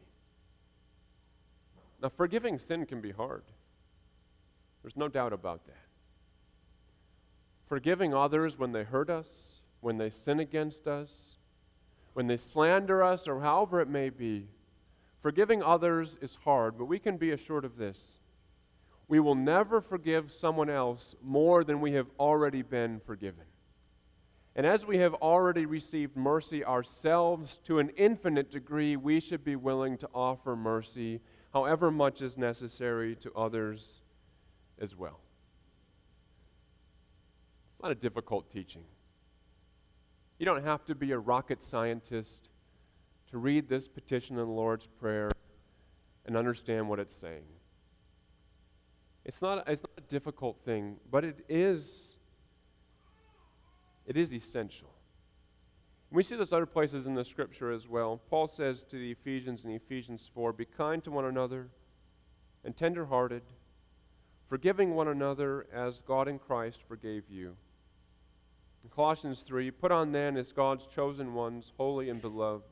Now, 2.02 2.08
forgiving 2.08 2.58
sin 2.58 2.84
can 2.84 3.00
be 3.00 3.12
hard. 3.12 3.44
There's 4.82 4.96
no 4.96 5.06
doubt 5.06 5.32
about 5.32 5.66
that. 5.66 5.86
Forgiving 7.68 8.12
others 8.12 8.58
when 8.58 8.72
they 8.72 8.82
hurt 8.82 9.08
us, 9.08 9.62
when 9.80 9.98
they 9.98 10.10
sin 10.10 10.40
against 10.40 10.88
us, 10.88 11.38
when 12.14 12.26
they 12.26 12.36
slander 12.36 13.04
us, 13.04 13.28
or 13.28 13.40
however 13.40 13.80
it 13.80 13.88
may 13.88 14.10
be, 14.10 14.48
forgiving 15.22 15.62
others 15.62 16.16
is 16.20 16.38
hard, 16.44 16.76
but 16.76 16.86
we 16.86 16.98
can 16.98 17.16
be 17.16 17.30
assured 17.30 17.64
of 17.64 17.76
this. 17.76 18.20
We 19.06 19.20
will 19.20 19.34
never 19.36 19.80
forgive 19.80 20.32
someone 20.32 20.70
else 20.70 21.14
more 21.22 21.62
than 21.62 21.80
we 21.80 21.92
have 21.92 22.08
already 22.18 22.62
been 22.62 23.00
forgiven. 23.06 23.44
And 24.56 24.64
as 24.64 24.86
we 24.86 24.96
have 24.98 25.12
already 25.14 25.66
received 25.66 26.16
mercy 26.16 26.64
ourselves 26.64 27.60
to 27.64 27.78
an 27.78 27.90
infinite 27.90 28.50
degree, 28.50 28.96
we 28.96 29.20
should 29.20 29.44
be 29.44 29.54
willing 29.54 29.98
to 29.98 30.08
offer 30.14 30.56
mercy, 30.56 31.20
however 31.52 31.90
much 31.90 32.22
is 32.22 32.38
necessary, 32.38 33.14
to 33.16 33.30
others 33.34 34.00
as 34.80 34.96
well. 34.96 35.20
It's 37.74 37.82
not 37.82 37.92
a 37.92 37.96
difficult 37.96 38.50
teaching. 38.50 38.84
You 40.38 40.46
don't 40.46 40.64
have 40.64 40.86
to 40.86 40.94
be 40.94 41.12
a 41.12 41.18
rocket 41.18 41.62
scientist 41.62 42.48
to 43.30 43.36
read 43.36 43.68
this 43.68 43.86
petition 43.86 44.38
in 44.38 44.46
the 44.46 44.50
Lord's 44.50 44.86
Prayer 44.86 45.30
and 46.24 46.34
understand 46.34 46.88
what 46.88 46.98
it's 46.98 47.14
saying. 47.14 47.44
It's 49.26 49.42
not, 49.42 49.68
it's 49.68 49.82
not 49.82 49.90
a 49.98 50.08
difficult 50.08 50.64
thing, 50.64 50.96
but 51.10 51.26
it 51.26 51.44
is 51.46 52.05
It 54.06 54.16
is 54.16 54.32
essential. 54.32 54.90
We 56.10 56.22
see 56.22 56.36
this 56.36 56.52
other 56.52 56.66
places 56.66 57.06
in 57.06 57.14
the 57.14 57.24
scripture 57.24 57.72
as 57.72 57.88
well. 57.88 58.20
Paul 58.30 58.46
says 58.46 58.84
to 58.84 58.96
the 58.96 59.10
Ephesians 59.10 59.64
in 59.64 59.72
Ephesians 59.72 60.30
4 60.32 60.52
Be 60.52 60.64
kind 60.64 61.02
to 61.04 61.10
one 61.10 61.24
another 61.24 61.68
and 62.64 62.76
tenderhearted, 62.76 63.42
forgiving 64.48 64.94
one 64.94 65.08
another 65.08 65.66
as 65.72 66.00
God 66.00 66.28
in 66.28 66.38
Christ 66.38 66.80
forgave 66.86 67.24
you. 67.28 67.56
In 68.84 68.90
Colossians 68.90 69.42
3 69.42 69.72
Put 69.72 69.90
on 69.90 70.12
then 70.12 70.36
as 70.36 70.52
God's 70.52 70.86
chosen 70.86 71.34
ones, 71.34 71.72
holy 71.76 72.08
and 72.08 72.20
beloved, 72.22 72.64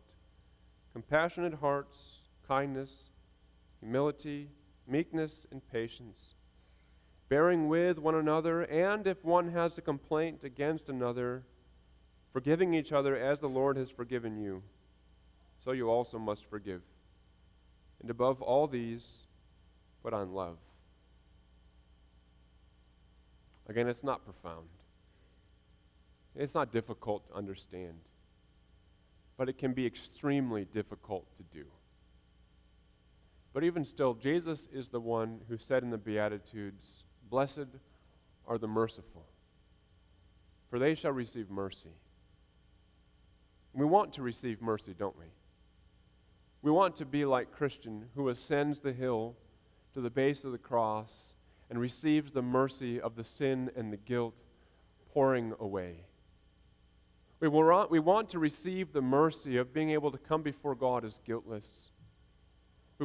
compassionate 0.93 1.55
hearts, 1.55 2.29
kindness, 2.47 3.11
humility, 3.81 4.49
meekness, 4.87 5.47
and 5.51 5.61
patience, 5.73 6.34
bearing 7.29 7.69
with 7.69 7.99
one 7.99 8.15
another, 8.15 8.63
and 8.63 9.07
if 9.07 9.25
one 9.25 9.51
has 9.51 9.77
a 9.79 9.83
complaint 9.83 10.45
against 10.45 10.89
another, 10.89 11.43
forgiving 12.33 12.75
each 12.75 12.93
other 12.93 13.17
as 13.17 13.41
the 13.41 13.49
Lord 13.49 13.77
has 13.77 13.91
forgiven 13.91 14.37
you, 14.39 14.63
so 15.65 15.73
you 15.73 15.89
also 15.89 16.19
must 16.19 16.45
forgive. 16.45 16.83
And 18.01 18.11
above 18.11 18.43
all 18.43 18.67
these, 18.67 19.27
put 20.03 20.13
on 20.13 20.35
love. 20.35 20.59
Again, 23.69 23.89
it's 23.89 24.05
not 24.05 24.25
profound. 24.25 24.67
It's 26.37 26.55
not 26.55 26.73
difficult 26.73 27.29
to 27.29 27.35
understand, 27.35 27.95
but 29.39 29.49
it 29.49 29.57
can 29.57 29.73
be 29.73 29.87
extremely 29.87 30.67
difficult 30.67 31.27
to 31.37 31.43
do. 31.57 31.65
But 33.55 33.63
even 33.63 33.85
still, 33.85 34.15
Jesus 34.15 34.69
is 34.73 34.89
the 34.89 35.01
one 35.01 35.41
who 35.49 35.57
said 35.57 35.85
in 35.85 35.91
the 35.91 35.97
Beatitudes, 35.97 37.04
Blessed 37.35 37.67
are 38.47 38.59
the 38.59 38.69
merciful, 38.69 39.25
for 40.71 40.79
they 40.79 40.95
shall 40.95 41.11
receive 41.11 41.51
mercy. 41.51 41.91
We 43.73 43.85
want 43.85 44.13
to 44.13 44.23
receive 44.23 44.63
mercy, 44.63 44.95
don't 44.97 45.19
we? 45.19 45.25
We 46.63 46.71
want 46.71 46.95
to 46.95 47.05
be 47.05 47.25
like 47.25 47.51
Christian 47.51 48.05
who 48.15 48.29
ascends 48.29 48.79
the 48.79 48.93
hill 48.93 49.35
to 49.95 50.01
the 50.01 50.11
base 50.11 50.45
of 50.45 50.53
the 50.53 50.59
cross 50.59 51.35
and 51.69 51.81
receives 51.81 52.31
the 52.31 52.41
mercy 52.41 53.01
of 53.01 53.17
the 53.17 53.25
sin 53.25 53.69
and 53.75 53.93
the 53.93 53.97
guilt 53.97 54.37
pouring 55.13 55.55
away. 55.59 56.05
We 57.41 57.49
want, 57.49 57.91
we 57.91 57.99
want 57.99 58.29
to 58.29 58.39
receive 58.39 58.93
the 58.93 59.03
mercy 59.03 59.57
of 59.57 59.75
being 59.75 59.91
able 59.91 60.13
to 60.13 60.19
come 60.19 60.43
before 60.43 60.77
God 60.77 61.05
as 61.05 61.19
guiltless. 61.27 61.91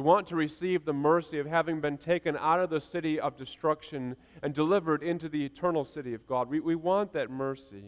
We 0.00 0.06
want 0.06 0.28
to 0.28 0.34
receive 0.34 0.86
the 0.86 0.94
mercy 0.94 1.38
of 1.40 1.46
having 1.46 1.82
been 1.82 1.98
taken 1.98 2.34
out 2.34 2.58
of 2.58 2.70
the 2.70 2.80
city 2.80 3.20
of 3.20 3.36
destruction 3.36 4.16
and 4.42 4.54
delivered 4.54 5.02
into 5.02 5.28
the 5.28 5.44
eternal 5.44 5.84
city 5.84 6.14
of 6.14 6.26
God. 6.26 6.48
We, 6.48 6.58
we 6.58 6.74
want 6.74 7.12
that 7.12 7.30
mercy. 7.30 7.84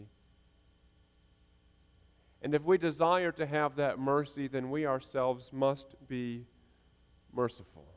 And 2.43 2.53
if 2.53 2.61
we 2.61 2.77
desire 2.77 3.31
to 3.31 3.47
have 3.47 3.77
that 3.77 3.97
mercy, 3.97 4.47
then 4.47 4.69
we 4.69 4.85
ourselves 4.85 5.49
must 5.51 5.95
be 6.07 6.45
merciful. 7.33 7.87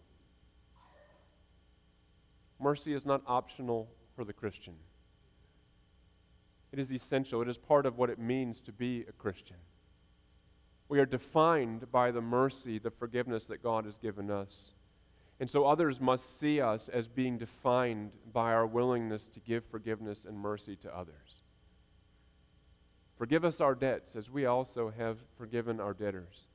Mercy 2.58 2.94
is 2.94 3.04
not 3.04 3.20
optional 3.26 3.90
for 4.14 4.24
the 4.24 4.32
Christian, 4.32 4.76
it 6.72 6.78
is 6.78 6.90
essential. 6.90 7.42
It 7.42 7.48
is 7.48 7.58
part 7.58 7.84
of 7.84 7.98
what 7.98 8.08
it 8.08 8.18
means 8.18 8.62
to 8.62 8.72
be 8.72 9.04
a 9.06 9.12
Christian. 9.12 9.56
We 10.88 11.00
are 11.00 11.06
defined 11.06 11.90
by 11.90 12.10
the 12.10 12.20
mercy, 12.20 12.78
the 12.78 12.90
forgiveness 12.90 13.44
that 13.46 13.62
God 13.62 13.84
has 13.84 13.98
given 13.98 14.30
us. 14.30 14.72
And 15.40 15.50
so 15.50 15.64
others 15.64 16.00
must 16.00 16.38
see 16.38 16.60
us 16.60 16.88
as 16.88 17.08
being 17.08 17.38
defined 17.38 18.12
by 18.32 18.52
our 18.52 18.66
willingness 18.66 19.28
to 19.28 19.40
give 19.40 19.64
forgiveness 19.64 20.24
and 20.24 20.38
mercy 20.38 20.76
to 20.76 20.96
others. 20.96 21.42
Forgive 23.18 23.44
us 23.44 23.60
our 23.60 23.74
debts 23.74 24.14
as 24.14 24.30
we 24.30 24.46
also 24.46 24.92
have 24.96 25.18
forgiven 25.36 25.80
our 25.80 25.92
debtors. 25.92 26.46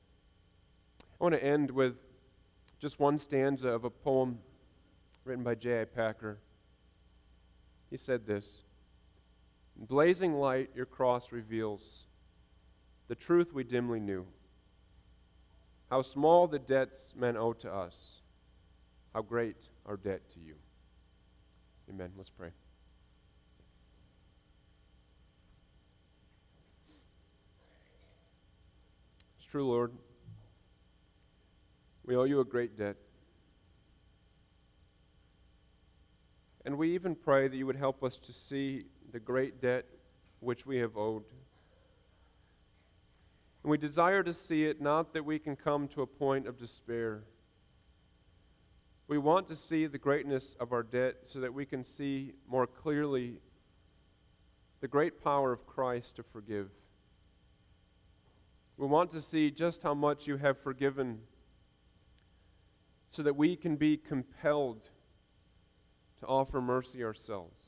I 1.20 1.24
want 1.24 1.34
to 1.34 1.44
end 1.44 1.70
with 1.70 1.96
just 2.80 2.98
one 2.98 3.18
stanza 3.18 3.68
of 3.68 3.84
a 3.84 3.90
poem 3.90 4.38
written 5.24 5.44
by 5.44 5.54
J.I. 5.54 5.84
Packer. 5.84 6.38
He 7.90 7.96
said 7.96 8.26
this 8.26 8.62
Blazing 9.76 10.34
light 10.34 10.70
your 10.74 10.86
cross 10.86 11.32
reveals 11.32 12.06
the 13.12 13.16
truth 13.16 13.52
we 13.52 13.62
dimly 13.62 14.00
knew. 14.00 14.24
How 15.90 16.00
small 16.00 16.46
the 16.46 16.58
debts 16.58 17.12
men 17.14 17.36
owe 17.36 17.52
to 17.52 17.70
us, 17.70 18.22
how 19.12 19.20
great 19.20 19.68
our 19.84 19.98
debt 19.98 20.22
to 20.32 20.40
you. 20.40 20.54
Amen. 21.90 22.12
Let's 22.16 22.30
pray. 22.30 22.48
It's 29.36 29.46
true, 29.46 29.68
Lord. 29.68 29.92
We 32.06 32.16
owe 32.16 32.24
you 32.24 32.40
a 32.40 32.46
great 32.46 32.78
debt. 32.78 32.96
And 36.64 36.78
we 36.78 36.94
even 36.94 37.14
pray 37.14 37.48
that 37.48 37.56
you 37.58 37.66
would 37.66 37.76
help 37.76 38.02
us 38.02 38.16
to 38.16 38.32
see 38.32 38.86
the 39.12 39.20
great 39.20 39.60
debt 39.60 39.84
which 40.40 40.64
we 40.64 40.78
have 40.78 40.96
owed. 40.96 41.24
And 43.62 43.70
we 43.70 43.78
desire 43.78 44.22
to 44.22 44.32
see 44.32 44.64
it 44.64 44.80
not 44.80 45.12
that 45.12 45.24
we 45.24 45.38
can 45.38 45.56
come 45.56 45.86
to 45.88 46.02
a 46.02 46.06
point 46.06 46.46
of 46.46 46.58
despair. 46.58 47.24
We 49.06 49.18
want 49.18 49.48
to 49.48 49.56
see 49.56 49.86
the 49.86 49.98
greatness 49.98 50.56
of 50.58 50.72
our 50.72 50.82
debt 50.82 51.16
so 51.26 51.40
that 51.40 51.54
we 51.54 51.66
can 51.66 51.84
see 51.84 52.32
more 52.48 52.66
clearly 52.66 53.40
the 54.80 54.88
great 54.88 55.22
power 55.22 55.52
of 55.52 55.66
Christ 55.66 56.16
to 56.16 56.22
forgive. 56.22 56.70
We 58.76 58.86
want 58.86 59.12
to 59.12 59.20
see 59.20 59.50
just 59.50 59.82
how 59.82 59.94
much 59.94 60.26
you 60.26 60.38
have 60.38 60.58
forgiven 60.58 61.20
so 63.10 63.22
that 63.22 63.36
we 63.36 63.54
can 63.54 63.76
be 63.76 63.96
compelled 63.96 64.82
to 66.20 66.26
offer 66.26 66.60
mercy 66.60 67.04
ourselves. 67.04 67.60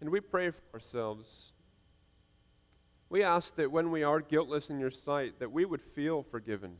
And 0.00 0.08
we 0.10 0.20
pray 0.20 0.50
for 0.50 0.62
ourselves. 0.72 1.52
We 3.08 3.22
ask 3.22 3.54
that 3.56 3.70
when 3.70 3.90
we 3.90 4.02
are 4.02 4.20
guiltless 4.20 4.68
in 4.68 4.80
your 4.80 4.90
sight, 4.90 5.38
that 5.38 5.52
we 5.52 5.64
would 5.64 5.82
feel 5.82 6.22
forgiven. 6.22 6.76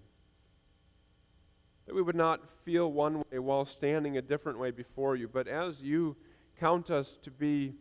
That 1.87 1.95
we 1.95 2.03
would 2.03 2.17
not 2.17 2.51
feel 2.65 2.91
one 2.91 3.19
way 3.19 3.39
while 3.39 3.65
standing 3.65 4.17
a 4.17 4.23
different 4.23 4.59
way 4.59 4.73
before 4.73 5.15
you, 5.15 5.29
but 5.29 5.47
as 5.47 5.83
you 5.83 6.17
count 6.59 6.91
us 6.91 7.17
to 7.23 7.31
be 7.31 7.75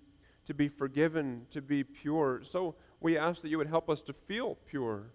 to 0.45 0.53
be 0.53 0.67
forgiven, 0.67 1.47
to 1.49 1.61
be 1.61 1.83
pure, 1.83 2.41
so 2.43 2.75
we 3.01 3.17
ask 3.17 3.41
that 3.41 3.49
you 3.49 3.57
would 3.57 3.67
help 3.67 3.89
us 3.89 4.01
to 4.01 4.13
feel 4.13 4.57
pure. 4.67 5.07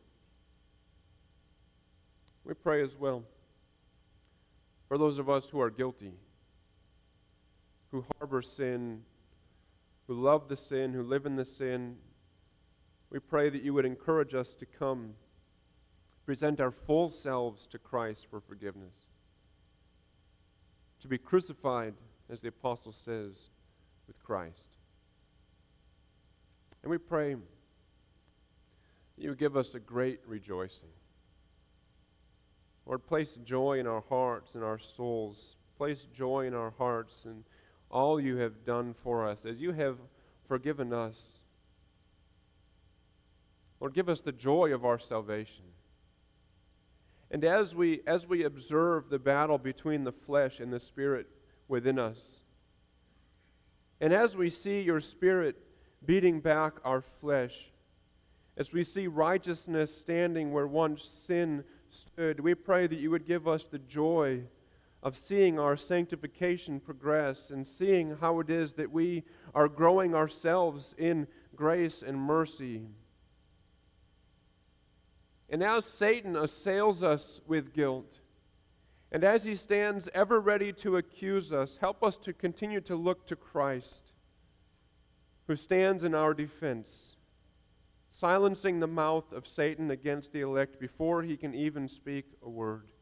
We 2.44 2.54
pray 2.54 2.82
as 2.82 2.96
well 2.96 3.22
for 4.88 4.98
those 4.98 5.18
of 5.20 5.30
us 5.30 5.48
who 5.48 5.60
are 5.60 5.70
guilty, 5.70 6.14
who 7.92 8.04
harbor 8.18 8.42
sin, 8.42 9.02
who 10.08 10.14
love 10.14 10.48
the 10.48 10.56
sin, 10.56 10.92
who 10.92 11.02
live 11.02 11.26
in 11.26 11.36
the 11.36 11.44
sin. 11.44 11.96
We 13.10 13.18
pray 13.18 13.50
that 13.50 13.62
you 13.62 13.74
would 13.74 13.84
encourage 13.84 14.34
us 14.34 14.54
to 14.54 14.66
come, 14.66 15.14
present 16.24 16.60
our 16.60 16.70
full 16.70 17.10
selves 17.10 17.66
to 17.66 17.78
Christ 17.78 18.26
for 18.30 18.40
forgiveness, 18.40 18.94
to 21.00 21.08
be 21.08 21.18
crucified, 21.18 21.94
as 22.28 22.40
the 22.40 22.48
apostle 22.48 22.92
says, 22.92 23.50
with 24.06 24.22
Christ. 24.22 24.64
And 26.82 26.90
we 26.90 26.98
pray 26.98 27.34
that 27.34 27.40
you 29.16 29.34
give 29.34 29.56
us 29.56 29.74
a 29.74 29.80
great 29.80 30.20
rejoicing. 30.26 30.88
Lord, 32.86 33.06
place 33.06 33.38
joy 33.44 33.78
in 33.78 33.86
our 33.86 34.02
hearts 34.08 34.54
and 34.54 34.64
our 34.64 34.78
souls. 34.78 35.56
Place 35.76 36.06
joy 36.12 36.46
in 36.46 36.54
our 36.54 36.72
hearts 36.76 37.24
and 37.24 37.44
all 37.90 38.20
you 38.20 38.36
have 38.36 38.64
done 38.64 38.94
for 38.94 39.26
us, 39.26 39.44
as 39.44 39.60
you 39.60 39.72
have 39.72 39.96
forgiven 40.46 40.92
us. 40.92 41.39
Lord, 43.80 43.94
give 43.94 44.08
us 44.08 44.20
the 44.20 44.32
joy 44.32 44.72
of 44.74 44.84
our 44.84 44.98
salvation. 44.98 45.64
And 47.30 47.44
as 47.44 47.74
we, 47.74 48.00
as 48.06 48.26
we 48.26 48.44
observe 48.44 49.08
the 49.08 49.18
battle 49.18 49.56
between 49.56 50.04
the 50.04 50.12
flesh 50.12 50.60
and 50.60 50.72
the 50.72 50.80
spirit 50.80 51.28
within 51.68 51.98
us, 51.98 52.42
and 54.00 54.12
as 54.12 54.36
we 54.36 54.50
see 54.50 54.80
your 54.80 55.00
spirit 55.00 55.56
beating 56.04 56.40
back 56.40 56.74
our 56.84 57.00
flesh, 57.00 57.70
as 58.56 58.72
we 58.72 58.84
see 58.84 59.06
righteousness 59.06 59.96
standing 59.96 60.52
where 60.52 60.66
once 60.66 61.04
sin 61.04 61.64
stood, 61.88 62.40
we 62.40 62.54
pray 62.54 62.86
that 62.86 62.98
you 62.98 63.10
would 63.10 63.26
give 63.26 63.46
us 63.46 63.64
the 63.64 63.78
joy 63.78 64.42
of 65.02 65.16
seeing 65.16 65.58
our 65.58 65.76
sanctification 65.76 66.80
progress 66.80 67.50
and 67.50 67.66
seeing 67.66 68.16
how 68.20 68.40
it 68.40 68.50
is 68.50 68.74
that 68.74 68.90
we 68.90 69.22
are 69.54 69.68
growing 69.68 70.14
ourselves 70.14 70.94
in 70.98 71.26
grace 71.54 72.02
and 72.02 72.18
mercy. 72.18 72.82
And 75.50 75.62
as 75.62 75.84
Satan 75.84 76.36
assails 76.36 77.02
us 77.02 77.40
with 77.46 77.74
guilt, 77.74 78.20
and 79.12 79.24
as 79.24 79.44
he 79.44 79.56
stands 79.56 80.08
ever 80.14 80.40
ready 80.40 80.72
to 80.74 80.96
accuse 80.96 81.52
us, 81.52 81.78
help 81.80 82.04
us 82.04 82.16
to 82.18 82.32
continue 82.32 82.80
to 82.82 82.94
look 82.94 83.26
to 83.26 83.36
Christ 83.36 84.12
who 85.50 85.56
stands 85.56 86.04
in 86.04 86.14
our 86.14 86.32
defense, 86.32 87.16
silencing 88.08 88.78
the 88.78 88.86
mouth 88.86 89.32
of 89.32 89.48
Satan 89.48 89.90
against 89.90 90.32
the 90.32 90.42
elect 90.42 90.78
before 90.78 91.24
he 91.24 91.36
can 91.36 91.56
even 91.56 91.88
speak 91.88 92.26
a 92.40 92.48
word. 92.48 92.92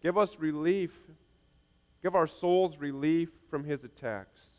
Give 0.00 0.16
us 0.16 0.38
relief. 0.38 0.96
Give 2.00 2.14
our 2.14 2.28
souls 2.28 2.78
relief 2.78 3.30
from 3.50 3.64
his 3.64 3.82
attacks. 3.82 4.58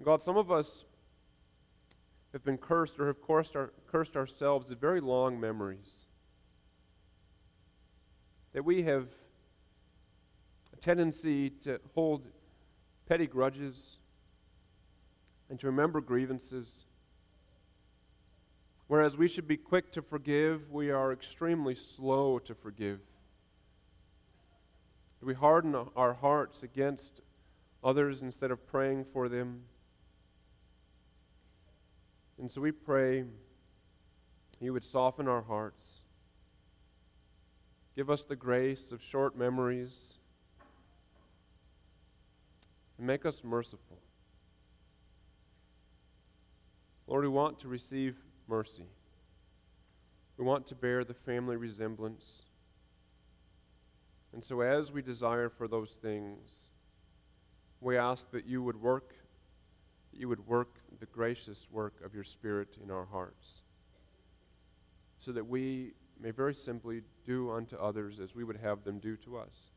God, 0.00 0.22
some 0.22 0.36
of 0.36 0.52
us 0.52 0.84
have 2.32 2.44
been 2.44 2.58
cursed 2.58 2.98
or 2.98 3.06
have 3.06 3.22
cursed, 3.22 3.56
our, 3.56 3.72
cursed 3.90 4.16
ourselves 4.16 4.68
with 4.68 4.80
very 4.80 5.00
long 5.00 5.40
memories. 5.40 6.06
That 8.52 8.64
we 8.64 8.82
have 8.82 9.08
a 10.72 10.76
tendency 10.76 11.50
to 11.50 11.80
hold 11.94 12.26
petty 13.06 13.26
grudges 13.26 13.98
and 15.48 15.58
to 15.60 15.66
remember 15.66 16.00
grievances. 16.00 16.84
Whereas 18.86 19.16
we 19.16 19.28
should 19.28 19.48
be 19.48 19.56
quick 19.56 19.92
to 19.92 20.02
forgive, 20.02 20.70
we 20.70 20.90
are 20.90 21.12
extremely 21.12 21.74
slow 21.74 22.38
to 22.40 22.54
forgive. 22.54 23.00
We 25.20 25.34
harden 25.34 25.74
our 25.96 26.14
hearts 26.14 26.62
against 26.62 27.20
others 27.82 28.22
instead 28.22 28.50
of 28.50 28.66
praying 28.66 29.04
for 29.04 29.28
them. 29.28 29.62
And 32.38 32.50
so 32.50 32.60
we 32.60 32.72
pray 32.72 33.24
you 34.60 34.72
would 34.72 34.84
soften 34.84 35.28
our 35.28 35.42
hearts. 35.42 36.02
Give 37.96 38.10
us 38.10 38.22
the 38.22 38.36
grace 38.36 38.92
of 38.92 39.02
short 39.02 39.36
memories 39.36 40.18
and 42.96 43.06
make 43.06 43.26
us 43.26 43.42
merciful. 43.42 43.98
Lord, 47.06 47.24
we 47.24 47.28
want 47.28 47.58
to 47.60 47.68
receive 47.68 48.18
mercy. 48.46 48.86
We 50.36 50.44
want 50.44 50.66
to 50.68 50.74
bear 50.74 51.04
the 51.04 51.14
family 51.14 51.56
resemblance. 51.56 52.42
And 54.32 54.44
so, 54.44 54.60
as 54.60 54.92
we 54.92 55.02
desire 55.02 55.48
for 55.48 55.66
those 55.66 55.92
things, 55.92 56.50
we 57.80 57.96
ask 57.96 58.30
that 58.32 58.46
you 58.46 58.62
would 58.62 58.80
work, 58.80 59.14
that 60.12 60.20
you 60.20 60.28
would 60.28 60.46
work 60.46 60.78
the 61.00 61.06
gracious 61.06 61.66
work 61.70 61.94
of 62.04 62.14
your 62.14 62.24
Spirit 62.24 62.76
in 62.82 62.90
our 62.90 63.04
hearts, 63.04 63.62
so 65.18 65.32
that 65.32 65.46
we 65.46 65.92
may 66.20 66.30
very 66.30 66.54
simply 66.54 67.02
do 67.24 67.50
unto 67.50 67.76
others 67.76 68.20
as 68.20 68.34
we 68.34 68.44
would 68.44 68.56
have 68.56 68.84
them 68.84 68.98
do 68.98 69.16
to 69.16 69.36
us. 69.36 69.70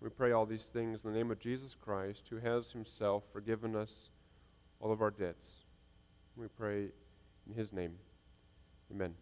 We 0.00 0.08
pray 0.08 0.32
all 0.32 0.46
these 0.46 0.64
things 0.64 1.04
in 1.04 1.12
the 1.12 1.16
name 1.16 1.30
of 1.30 1.38
Jesus 1.38 1.74
Christ, 1.74 2.26
who 2.30 2.36
has 2.38 2.72
himself 2.72 3.24
forgiven 3.32 3.76
us 3.76 4.12
all 4.80 4.92
of 4.92 5.02
our 5.02 5.10
debts. 5.10 5.66
We 6.36 6.46
pray 6.48 6.88
in 7.46 7.54
his 7.54 7.72
name. 7.72 7.96
Amen. 8.90 9.14